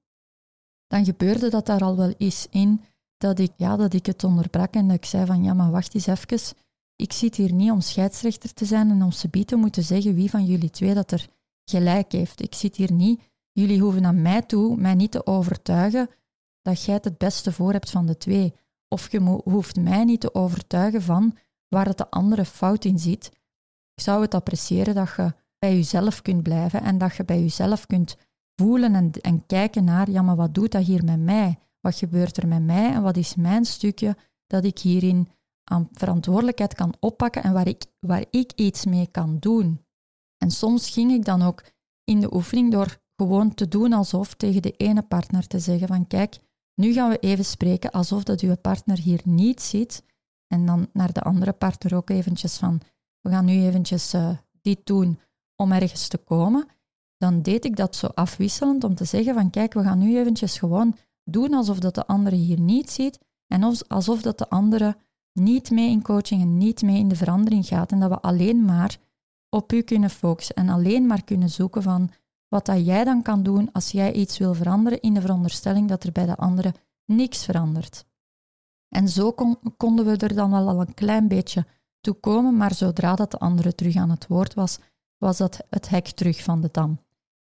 dan 0.93 1.05
gebeurde 1.05 1.49
dat 1.49 1.65
daar 1.65 1.81
al 1.81 1.97
wel 1.97 2.13
eens 2.17 2.47
in 2.49 2.81
dat 3.17 3.39
ik, 3.39 3.51
ja, 3.55 3.75
dat 3.75 3.93
ik 3.93 4.05
het 4.05 4.23
onderbrak 4.23 4.73
en 4.73 4.87
dat 4.87 4.95
ik 4.95 5.05
zei 5.05 5.25
van 5.25 5.43
ja, 5.43 5.53
maar 5.53 5.71
wacht 5.71 5.93
eens 5.93 6.07
even. 6.07 6.57
Ik 6.95 7.13
zit 7.13 7.35
hier 7.35 7.53
niet 7.53 7.71
om 7.71 7.81
scheidsrechter 7.81 8.53
te 8.53 8.65
zijn 8.65 8.89
en 8.89 9.03
om 9.03 9.11
ze 9.11 9.29
te 9.45 9.55
moeten 9.55 9.83
zeggen 9.83 10.15
wie 10.15 10.29
van 10.29 10.45
jullie 10.45 10.69
twee 10.69 10.93
dat 10.93 11.11
er 11.11 11.27
gelijk 11.65 12.11
heeft. 12.11 12.41
Ik 12.41 12.55
zit 12.55 12.75
hier 12.75 12.91
niet. 12.91 13.21
Jullie 13.51 13.81
hoeven 13.81 14.05
aan 14.05 14.21
mij 14.21 14.41
toe 14.41 14.75
mij 14.75 14.93
niet 14.93 15.11
te 15.11 15.25
overtuigen 15.25 16.09
dat 16.61 16.83
jij 16.83 16.93
het 16.93 17.03
het 17.03 17.17
beste 17.17 17.51
voor 17.51 17.71
hebt 17.71 17.89
van 17.89 18.05
de 18.05 18.17
twee. 18.17 18.53
Of 18.87 19.11
je 19.11 19.19
hoeft 19.43 19.75
mij 19.75 20.03
niet 20.03 20.21
te 20.21 20.35
overtuigen 20.35 21.01
van 21.01 21.37
waar 21.67 21.85
het 21.85 21.97
de 21.97 22.09
andere 22.09 22.45
fout 22.45 22.85
in 22.85 22.99
zit. 22.99 23.25
Ik 23.93 24.03
zou 24.03 24.21
het 24.21 24.33
appreciëren 24.33 24.95
dat 24.95 25.13
je 25.17 25.33
bij 25.59 25.75
jezelf 25.75 26.21
kunt 26.21 26.43
blijven 26.43 26.81
en 26.81 26.97
dat 26.97 27.15
je 27.15 27.25
bij 27.25 27.39
jezelf 27.39 27.85
kunt 27.85 28.17
voelen 28.55 28.95
en, 28.95 29.11
en 29.11 29.45
kijken 29.45 29.83
naar, 29.83 30.09
ja, 30.09 30.21
maar 30.21 30.35
wat 30.35 30.53
doet 30.53 30.71
dat 30.71 30.85
hier 30.85 31.03
met 31.03 31.19
mij? 31.19 31.59
Wat 31.79 31.95
gebeurt 31.95 32.37
er 32.37 32.47
met 32.47 32.63
mij 32.63 32.93
en 32.93 33.01
wat 33.01 33.17
is 33.17 33.35
mijn 33.35 33.65
stukje 33.65 34.17
dat 34.47 34.63
ik 34.63 34.79
hierin 34.79 35.27
aan 35.63 35.89
verantwoordelijkheid 35.91 36.73
kan 36.73 36.93
oppakken 36.99 37.43
en 37.43 37.53
waar 37.53 37.67
ik, 37.67 37.85
waar 37.99 38.25
ik 38.29 38.51
iets 38.55 38.85
mee 38.85 39.07
kan 39.07 39.37
doen? 39.39 39.85
En 40.37 40.51
soms 40.51 40.89
ging 40.89 41.11
ik 41.11 41.25
dan 41.25 41.41
ook 41.41 41.63
in 42.03 42.19
de 42.19 42.33
oefening 42.33 42.71
door 42.71 43.01
gewoon 43.15 43.53
te 43.53 43.67
doen 43.67 43.93
alsof 43.93 44.33
tegen 44.33 44.61
de 44.61 44.71
ene 44.71 45.01
partner 45.01 45.47
te 45.47 45.59
zeggen 45.59 45.87
van 45.87 46.07
kijk, 46.07 46.39
nu 46.75 46.93
gaan 46.93 47.09
we 47.09 47.19
even 47.19 47.45
spreken 47.45 47.91
alsof 47.91 48.23
dat 48.23 48.41
uw 48.41 48.55
partner 48.55 48.97
hier 48.97 49.21
niet 49.23 49.61
zit 49.61 50.03
en 50.47 50.65
dan 50.65 50.89
naar 50.93 51.13
de 51.13 51.21
andere 51.21 51.53
partner 51.53 51.95
ook 51.95 52.09
eventjes 52.09 52.57
van, 52.57 52.81
we 53.21 53.29
gaan 53.29 53.45
nu 53.45 53.51
eventjes 53.51 54.13
uh, 54.13 54.37
dit 54.61 54.85
doen 54.85 55.19
om 55.55 55.71
ergens 55.71 56.07
te 56.07 56.17
komen, 56.17 56.67
dan 57.23 57.41
deed 57.41 57.65
ik 57.65 57.75
dat 57.75 57.95
zo 57.95 58.07
afwisselend 58.07 58.83
om 58.83 58.95
te 58.95 59.05
zeggen 59.05 59.33
van, 59.33 59.49
kijk, 59.49 59.73
we 59.73 59.83
gaan 59.83 59.99
nu 59.99 60.17
eventjes 60.17 60.57
gewoon 60.57 60.95
doen 61.23 61.53
alsof 61.53 61.79
dat 61.79 61.95
de 61.95 62.05
andere 62.05 62.35
hier 62.35 62.59
niet 62.59 62.91
ziet 62.91 63.19
en 63.47 63.75
alsof 63.87 64.21
dat 64.21 64.37
de 64.37 64.49
andere 64.49 64.95
niet 65.33 65.71
mee 65.71 65.89
in 65.89 66.01
coaching 66.01 66.41
en 66.41 66.57
niet 66.57 66.81
mee 66.81 66.97
in 66.97 67.07
de 67.07 67.15
verandering 67.15 67.65
gaat 67.65 67.91
en 67.91 67.99
dat 67.99 68.09
we 68.09 68.19
alleen 68.19 68.65
maar 68.65 68.97
op 69.49 69.73
u 69.73 69.81
kunnen 69.81 70.09
focussen 70.09 70.55
en 70.55 70.69
alleen 70.69 71.05
maar 71.05 71.23
kunnen 71.23 71.49
zoeken 71.49 71.83
van 71.83 72.11
wat 72.47 72.65
dat 72.65 72.85
jij 72.85 73.03
dan 73.03 73.21
kan 73.21 73.43
doen 73.43 73.71
als 73.71 73.91
jij 73.91 74.13
iets 74.13 74.37
wil 74.37 74.53
veranderen 74.53 75.01
in 75.01 75.13
de 75.13 75.21
veronderstelling 75.21 75.89
dat 75.89 76.03
er 76.03 76.11
bij 76.11 76.25
de 76.25 76.35
andere 76.35 76.73
niks 77.05 77.45
verandert. 77.45 78.05
En 78.89 79.09
zo 79.09 79.35
konden 79.77 80.05
we 80.05 80.17
er 80.17 80.35
dan 80.35 80.51
wel 80.51 80.67
al 80.67 80.81
een 80.81 80.93
klein 80.93 81.27
beetje 81.27 81.65
toe 82.01 82.13
komen, 82.13 82.57
maar 82.57 82.73
zodra 82.73 83.15
dat 83.15 83.31
de 83.31 83.37
andere 83.37 83.75
terug 83.75 83.95
aan 83.95 84.09
het 84.09 84.27
woord 84.27 84.53
was, 84.53 84.79
was 85.17 85.37
dat 85.37 85.65
het 85.69 85.89
hek 85.89 86.07
terug 86.07 86.43
van 86.43 86.61
de 86.61 86.69
dam. 86.71 87.02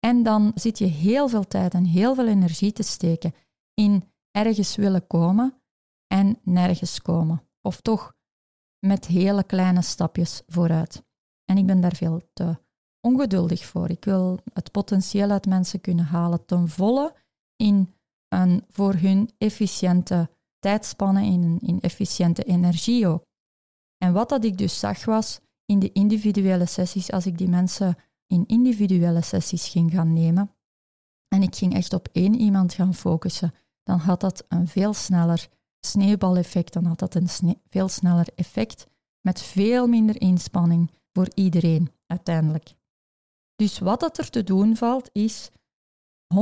En 0.05 0.23
dan 0.23 0.51
zit 0.55 0.77
je 0.77 0.85
heel 0.85 1.27
veel 1.27 1.47
tijd 1.47 1.73
en 1.73 1.85
heel 1.85 2.15
veel 2.15 2.27
energie 2.27 2.71
te 2.71 2.83
steken 2.83 3.33
in 3.73 4.03
ergens 4.31 4.75
willen 4.75 5.07
komen 5.07 5.61
en 6.07 6.39
nergens 6.43 7.01
komen. 7.01 7.43
Of 7.61 7.81
toch 7.81 8.13
met 8.79 9.05
hele 9.05 9.43
kleine 9.43 9.81
stapjes 9.81 10.41
vooruit. 10.47 11.03
En 11.45 11.57
ik 11.57 11.65
ben 11.65 11.81
daar 11.81 11.95
veel 11.95 12.21
te 12.33 12.57
ongeduldig 13.01 13.65
voor. 13.65 13.89
Ik 13.89 14.05
wil 14.05 14.39
het 14.53 14.71
potentieel 14.71 15.29
uit 15.29 15.45
mensen 15.45 15.81
kunnen 15.81 16.05
halen 16.05 16.45
ten 16.45 16.67
volle 16.67 17.15
in 17.55 17.93
een 18.27 18.63
voor 18.69 18.93
hun 18.93 19.29
efficiënte 19.37 20.29
tijdspannen, 20.59 21.23
in 21.23 21.59
in 21.61 21.79
efficiënte 21.79 22.43
energie 22.43 23.07
ook. 23.07 23.25
En 23.97 24.13
wat 24.13 24.29
dat 24.29 24.43
ik 24.43 24.57
dus 24.57 24.79
zag 24.79 25.05
was 25.05 25.39
in 25.65 25.79
de 25.79 25.91
individuele 25.91 26.65
sessies, 26.65 27.11
als 27.11 27.25
ik 27.25 27.37
die 27.37 27.49
mensen 27.49 27.97
in 28.27 28.43
individuele 28.47 29.21
sessies 29.21 29.67
ging 29.67 29.91
gaan 29.91 30.13
nemen. 30.13 30.55
En 31.27 31.41
ik 31.41 31.55
ging 31.55 31.73
echt 31.73 31.93
op 31.93 32.07
één 32.11 32.35
iemand 32.35 32.73
gaan 32.73 32.93
focussen, 32.93 33.53
dan 33.83 33.99
had 33.99 34.19
dat 34.21 34.45
een 34.47 34.67
veel 34.67 34.93
sneller 34.93 35.47
sneeuwbaleffect, 35.79 36.73
dan 36.73 36.85
had 36.85 36.99
dat 36.99 37.15
een 37.15 37.57
veel 37.69 37.87
sneller 37.87 38.27
effect 38.35 38.87
met 39.21 39.41
veel 39.41 39.87
minder 39.87 40.21
inspanning 40.21 40.91
voor 41.13 41.27
iedereen 41.33 41.91
uiteindelijk. 42.07 42.75
Dus 43.55 43.79
wat 43.79 43.99
dat 43.99 44.17
er 44.17 44.29
te 44.29 44.43
doen 44.43 44.75
valt, 44.75 45.09
is 45.11 45.49
100% 46.33 46.37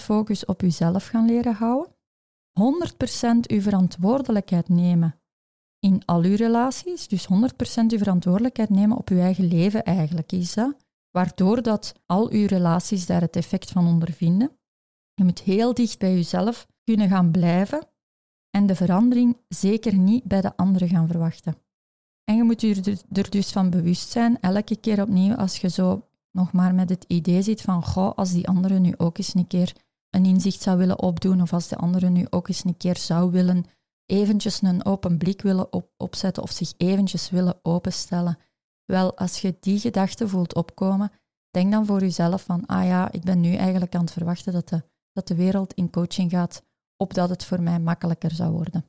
focus 0.00 0.44
op 0.44 0.60
jezelf 0.60 1.06
gaan 1.06 1.26
leren 1.26 1.54
houden, 1.54 1.94
100% 2.52 3.46
uw 3.46 3.60
verantwoordelijkheid 3.60 4.68
nemen 4.68 5.20
in 5.78 6.04
al 6.04 6.22
uw 6.22 6.36
relaties, 6.36 7.08
dus 7.08 7.26
100% 7.26 7.28
uw 7.86 7.98
verantwoordelijkheid 7.98 8.70
nemen 8.70 8.96
op 8.96 9.08
uw 9.08 9.18
eigen 9.18 9.48
leven 9.48 9.84
eigenlijk. 9.84 10.32
Is 10.32 10.54
dat, 10.54 10.76
waardoor 11.10 11.62
dat 11.62 11.94
al 12.06 12.30
uw 12.30 12.46
relaties 12.46 13.06
daar 13.06 13.20
het 13.20 13.36
effect 13.36 13.70
van 13.70 13.86
ondervinden. 13.86 14.58
Je 15.14 15.24
moet 15.24 15.40
heel 15.40 15.74
dicht 15.74 15.98
bij 15.98 16.14
jezelf 16.14 16.66
kunnen 16.84 17.08
gaan 17.08 17.30
blijven 17.30 17.88
en 18.50 18.66
de 18.66 18.74
verandering 18.74 19.36
zeker 19.48 19.94
niet 19.96 20.24
bij 20.24 20.40
de 20.40 20.56
anderen 20.56 20.88
gaan 20.88 21.06
verwachten. 21.06 21.56
En 22.24 22.36
je 22.36 22.42
moet 22.42 22.60
je 22.60 22.98
er 23.12 23.30
dus 23.30 23.50
van 23.50 23.70
bewust 23.70 24.10
zijn, 24.10 24.40
elke 24.40 24.76
keer 24.76 25.02
opnieuw, 25.02 25.34
als 25.34 25.56
je 25.56 25.68
zo 25.68 26.08
nog 26.30 26.52
maar 26.52 26.74
met 26.74 26.88
het 26.88 27.04
idee 27.08 27.42
zit 27.42 27.60
van, 27.60 27.84
goh, 27.84 28.12
als 28.14 28.32
die 28.32 28.48
andere 28.48 28.78
nu 28.78 28.94
ook 28.96 29.18
eens 29.18 29.34
een 29.34 29.46
keer 29.46 29.72
een 30.10 30.24
inzicht 30.24 30.62
zou 30.62 30.78
willen 30.78 31.02
opdoen, 31.02 31.42
of 31.42 31.52
als 31.52 31.68
de 31.68 31.76
andere 31.76 32.08
nu 32.08 32.26
ook 32.30 32.48
eens 32.48 32.64
een 32.64 32.76
keer 32.76 32.96
zou 32.96 33.30
willen 33.30 33.64
eventjes 34.06 34.62
een 34.62 34.84
open 34.84 35.18
blik 35.18 35.42
willen 35.42 35.72
op, 35.72 35.90
opzetten 35.96 36.42
of 36.42 36.50
zich 36.50 36.72
eventjes 36.76 37.30
willen 37.30 37.58
openstellen. 37.62 38.38
Wel, 38.90 39.16
als 39.16 39.40
je 39.40 39.56
die 39.60 39.78
gedachte 39.78 40.28
voelt 40.28 40.54
opkomen, 40.54 41.12
denk 41.50 41.72
dan 41.72 41.86
voor 41.86 42.00
jezelf 42.00 42.42
van, 42.42 42.66
ah 42.66 42.84
ja, 42.84 43.12
ik 43.12 43.22
ben 43.22 43.40
nu 43.40 43.54
eigenlijk 43.54 43.94
aan 43.94 44.00
het 44.00 44.12
verwachten 44.12 44.52
dat 44.52 44.68
de, 44.68 44.82
dat 45.12 45.28
de 45.28 45.34
wereld 45.34 45.74
in 45.74 45.90
coaching 45.90 46.30
gaat, 46.30 46.62
opdat 46.96 47.28
het 47.28 47.44
voor 47.44 47.62
mij 47.62 47.80
makkelijker 47.80 48.30
zou 48.30 48.52
worden. 48.52 48.86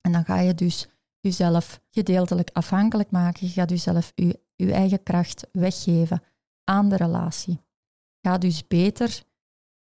En 0.00 0.12
dan 0.12 0.24
ga 0.24 0.38
je 0.40 0.54
dus 0.54 0.88
jezelf 1.20 1.80
gedeeltelijk 1.90 2.50
afhankelijk 2.52 3.10
maken. 3.10 3.46
Je 3.46 3.52
gaat 3.52 3.70
jezelf 3.70 4.12
je, 4.14 4.72
eigen 4.72 5.02
kracht 5.02 5.46
weggeven 5.52 6.22
aan 6.64 6.88
de 6.88 6.96
relatie. 6.96 7.60
Ga 8.20 8.38
dus 8.38 8.66
beter 8.66 9.22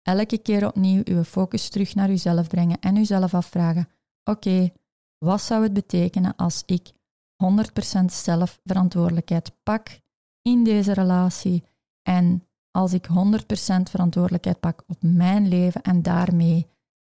elke 0.01 0.37
keer 0.37 0.67
opnieuw 0.67 1.01
je 1.03 1.23
focus 1.23 1.69
terug 1.69 1.95
naar 1.95 2.07
jezelf 2.07 2.47
brengen 2.47 2.79
en 2.79 2.95
jezelf 2.95 3.33
afvragen: 3.33 3.89
oké, 4.23 4.69
wat 5.17 5.41
zou 5.41 5.63
het 5.63 5.73
betekenen 5.73 6.35
als 6.35 6.63
ik 6.65 6.95
100% 7.43 8.05
zelf 8.05 8.59
verantwoordelijkheid 8.63 9.51
pak 9.63 9.99
in 10.41 10.63
deze 10.63 10.93
relatie 10.93 11.63
en 12.01 12.47
als 12.71 12.93
ik 12.93 13.07
100% 13.07 13.11
verantwoordelijkheid 13.89 14.59
pak 14.59 14.83
op 14.87 14.97
mijn 15.01 15.47
leven 15.47 15.81
en 15.81 16.01
daarmee 16.01 16.67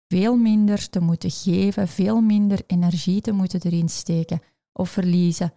veel 0.09 0.37
minder 0.37 0.91
te 0.91 1.01
moeten 1.01 1.31
geven, 1.31 1.89
veel 1.89 2.21
minder 2.21 2.63
energie 2.67 3.21
te 3.21 3.33
moeten 3.33 3.61
erin 3.63 3.89
steken 3.89 4.41
of 4.73 4.91
verliezen. 4.91 5.53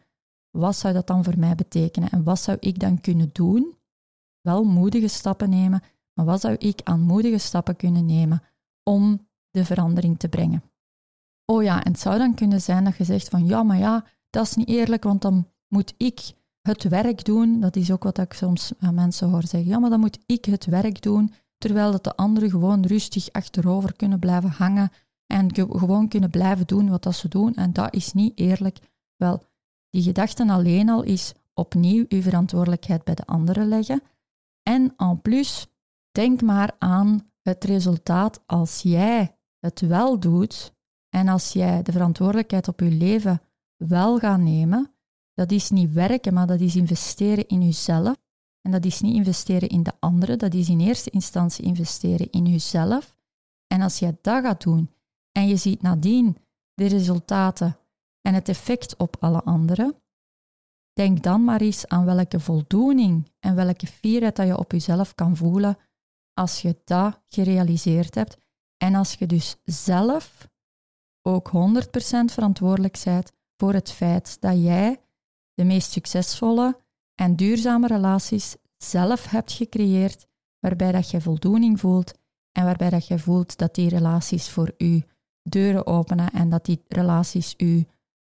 Wat 0.49 0.75
zou 0.75 0.93
dat 0.93 1.07
dan 1.07 1.23
voor 1.23 1.39
mij 1.39 1.55
betekenen 1.55 2.09
en 2.09 2.23
wat 2.23 2.39
zou 2.39 2.57
ik 2.59 2.79
dan 2.79 3.01
kunnen 3.01 3.29
doen? 3.31 3.77
Wel 4.41 4.63
moedige 4.63 5.07
stappen 5.07 5.49
nemen, 5.49 5.81
maar 6.13 6.25
wat 6.25 6.41
zou 6.41 6.55
ik 6.57 6.81
aan 6.83 7.01
moedige 7.01 7.37
stappen 7.37 7.75
kunnen 7.75 8.05
nemen 8.05 8.43
om 8.83 9.27
de 9.49 9.65
verandering 9.65 10.19
te 10.19 10.29
brengen? 10.29 10.63
Oh 11.45 11.63
ja, 11.63 11.83
en 11.83 11.91
het 11.91 12.01
zou 12.01 12.17
dan 12.17 12.33
kunnen 12.33 12.61
zijn 12.61 12.83
dat 12.83 12.97
je 12.97 13.03
zegt 13.03 13.29
van 13.29 13.45
ja, 13.45 13.63
maar 13.63 13.77
ja, 13.77 14.05
dat 14.31 14.45
is 14.45 14.55
niet 14.55 14.67
eerlijk, 14.67 15.03
want 15.03 15.21
dan 15.21 15.47
moet 15.67 15.93
ik 15.97 16.33
het 16.61 16.83
werk 16.83 17.25
doen. 17.25 17.59
Dat 17.59 17.75
is 17.75 17.91
ook 17.91 18.03
wat 18.03 18.17
ik 18.17 18.33
soms 18.33 18.71
aan 18.79 18.93
mensen 18.93 19.29
hoor 19.29 19.47
zeggen. 19.47 19.69
Ja, 19.69 19.79
maar 19.79 19.89
dan 19.89 19.99
moet 19.99 20.19
ik 20.25 20.45
het 20.45 20.65
werk 20.65 21.01
doen 21.01 21.33
terwijl 21.57 21.91
dat 21.91 22.03
de 22.03 22.15
anderen 22.15 22.49
gewoon 22.49 22.85
rustig 22.85 23.31
achterover 23.31 23.95
kunnen 23.95 24.19
blijven 24.19 24.49
hangen 24.49 24.91
en 25.25 25.55
gewoon 25.55 26.07
kunnen 26.07 26.29
blijven 26.29 26.67
doen 26.67 26.89
wat 26.89 27.03
dat 27.03 27.15
ze 27.15 27.27
doen. 27.27 27.53
En 27.55 27.73
dat 27.73 27.93
is 27.93 28.13
niet 28.13 28.39
eerlijk. 28.39 28.77
Wel, 29.15 29.43
die 29.89 30.01
gedachten 30.01 30.49
alleen 30.49 30.89
al 30.89 31.03
is 31.03 31.33
opnieuw 31.53 32.05
uw 32.07 32.21
verantwoordelijkheid 32.21 33.03
bij 33.03 33.15
de 33.15 33.25
anderen 33.25 33.67
leggen. 33.67 34.01
En 34.63 34.93
en 34.97 35.21
plus, 35.21 35.67
denk 36.11 36.41
maar 36.41 36.75
aan 36.79 37.31
het 37.41 37.63
resultaat 37.63 38.41
als 38.45 38.81
jij 38.81 39.35
het 39.59 39.81
wel 39.81 40.19
doet 40.19 40.73
en 41.09 41.27
als 41.27 41.53
jij 41.53 41.81
de 41.81 41.91
verantwoordelijkheid 41.91 42.67
op 42.67 42.79
je 42.79 42.91
leven 42.91 43.41
wel 43.87 44.19
gaat 44.19 44.39
nemen. 44.39 44.93
Dat 45.33 45.51
is 45.51 45.69
niet 45.69 45.93
werken, 45.93 46.33
maar 46.33 46.47
dat 46.47 46.59
is 46.59 46.75
investeren 46.75 47.47
in 47.47 47.61
jezelf 47.61 48.15
en 48.61 48.71
dat 48.71 48.85
is 48.85 49.01
niet 49.01 49.15
investeren 49.15 49.69
in 49.69 49.83
de 49.83 49.93
anderen, 49.99 50.39
dat 50.39 50.53
is 50.53 50.69
in 50.69 50.79
eerste 50.79 51.09
instantie 51.09 51.65
investeren 51.65 52.29
in 52.31 52.45
jezelf. 52.45 53.15
En 53.67 53.81
als 53.81 53.99
je 53.99 54.17
dat 54.21 54.43
gaat 54.43 54.63
doen 54.63 54.91
en 55.31 55.47
je 55.47 55.55
ziet 55.55 55.81
nadien 55.81 56.37
de 56.73 56.87
resultaten 56.87 57.77
en 58.21 58.33
het 58.33 58.49
effect 58.49 58.95
op 58.97 59.17
alle 59.19 59.41
anderen, 59.43 59.95
denk 60.93 61.23
dan 61.23 61.43
maar 61.43 61.61
eens 61.61 61.87
aan 61.87 62.05
welke 62.05 62.39
voldoening 62.39 63.31
en 63.39 63.55
welke 63.55 63.87
fierheid 63.87 64.35
dat 64.35 64.47
je 64.47 64.57
op 64.57 64.71
jezelf 64.71 65.15
kan 65.15 65.35
voelen 65.35 65.77
als 66.33 66.61
je 66.61 66.81
dat 66.83 67.21
gerealiseerd 67.27 68.15
hebt 68.15 68.37
en 68.77 68.95
als 68.95 69.13
je 69.13 69.25
dus 69.25 69.57
zelf 69.63 70.49
ook 71.21 71.49
100% 71.49 71.51
verantwoordelijk 72.25 73.01
bent 73.03 73.31
voor 73.61 73.73
het 73.73 73.91
feit 73.91 74.37
dat 74.39 74.63
jij 74.63 75.01
de 75.53 75.63
meest 75.63 75.91
succesvolle 75.91 76.79
en 77.15 77.35
duurzame 77.35 77.87
relaties 77.87 78.55
zelf 78.77 79.25
hebt 79.25 79.51
gecreëerd, 79.51 80.27
waarbij 80.59 80.91
dat 80.91 81.09
je 81.09 81.21
voldoening 81.21 81.79
voelt 81.79 82.13
en 82.51 82.63
waarbij 82.63 82.89
dat 82.89 83.07
je 83.07 83.19
voelt 83.19 83.57
dat 83.57 83.75
die 83.75 83.89
relaties 83.89 84.49
voor 84.49 84.73
u 84.77 85.03
deuren 85.43 85.87
openen 85.87 86.31
en 86.31 86.49
dat 86.49 86.65
die 86.65 86.83
relaties 86.87 87.53
u 87.57 87.85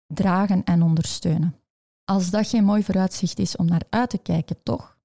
dragen 0.06 0.64
en 0.64 0.82
ondersteunen. 0.82 1.54
Als 2.04 2.30
dat 2.30 2.48
geen 2.48 2.64
mooi 2.64 2.82
vooruitzicht 2.82 3.38
is 3.38 3.56
om 3.56 3.66
naar 3.66 3.84
uit 3.90 4.10
te 4.10 4.18
kijken, 4.18 4.62
toch? 4.62 4.98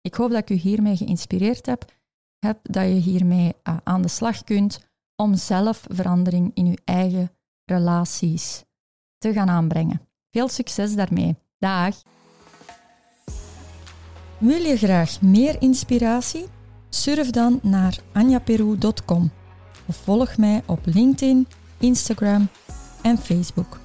Ik 0.00 0.14
hoop 0.14 0.30
dat 0.30 0.40
ik 0.40 0.50
u 0.50 0.54
hiermee 0.54 0.96
geïnspireerd 0.96 1.66
heb, 1.66 1.84
heb 2.38 2.58
dat 2.62 2.84
je 2.84 2.94
hiermee 2.94 3.54
uh, 3.64 3.76
aan 3.84 4.02
de 4.02 4.08
slag 4.08 4.44
kunt 4.44 4.88
om 5.16 5.34
zelf 5.34 5.84
verandering 5.88 6.50
in 6.54 6.66
uw 6.66 6.76
eigen 6.84 7.30
relaties 7.64 8.64
te 9.22 9.32
gaan 9.32 9.48
aanbrengen. 9.48 10.00
Veel 10.30 10.48
succes 10.48 10.94
daarmee. 10.94 11.36
Dag! 11.58 12.02
Wil 14.38 14.62
je 14.62 14.76
graag 14.76 15.20
meer 15.20 15.56
inspiratie? 15.58 16.44
Surf 16.88 17.30
dan 17.30 17.58
naar 17.62 17.98
anjaperu.com 18.12 19.30
of 19.86 19.96
volg 19.96 20.36
mij 20.36 20.62
op 20.66 20.80
LinkedIn, 20.84 21.46
Instagram 21.78 22.48
en 23.02 23.18
Facebook. 23.18 23.80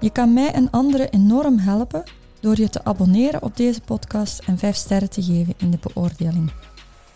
Je 0.00 0.10
kan 0.10 0.32
mij 0.32 0.52
en 0.52 0.70
anderen 0.70 1.10
enorm 1.10 1.58
helpen 1.58 2.02
door 2.40 2.56
je 2.60 2.68
te 2.68 2.84
abonneren 2.84 3.42
op 3.42 3.56
deze 3.56 3.80
podcast 3.80 4.38
en 4.46 4.58
5 4.58 4.76
sterren 4.76 5.10
te 5.10 5.22
geven 5.22 5.54
in 5.56 5.70
de 5.70 5.78
beoordeling. 5.82 6.50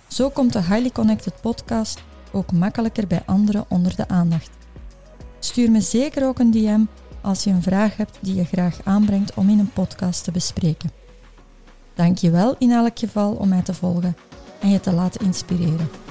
Zo 0.07 0.29
komt 0.29 0.53
de 0.53 0.62
Highly 0.62 0.90
Connected 0.90 1.40
podcast 1.40 2.03
ook 2.33 2.53
makkelijker 2.53 3.07
bij 3.07 3.23
anderen 3.27 3.64
onder 3.68 3.97
de 3.97 4.09
aandacht. 4.09 4.51
Stuur 5.38 5.71
me 5.71 5.81
zeker 5.81 6.27
ook 6.27 6.38
een 6.38 6.51
DM 6.51 6.85
als 7.22 7.44
je 7.44 7.50
een 7.50 7.62
vraag 7.62 7.96
hebt 7.96 8.18
die 8.20 8.35
je 8.35 8.44
graag 8.44 8.78
aanbrengt 8.85 9.35
om 9.35 9.48
in 9.48 9.58
een 9.58 9.72
podcast 9.72 10.24
te 10.24 10.30
bespreken. 10.30 10.90
Dank 11.94 12.18
je 12.18 12.30
wel 12.30 12.54
in 12.58 12.70
elk 12.70 12.98
geval 12.98 13.32
om 13.32 13.48
mij 13.48 13.62
te 13.62 13.74
volgen 13.74 14.16
en 14.61 14.70
je 14.70 14.80
te 14.80 14.92
laten 14.92 15.26
inspireren. 15.26 16.01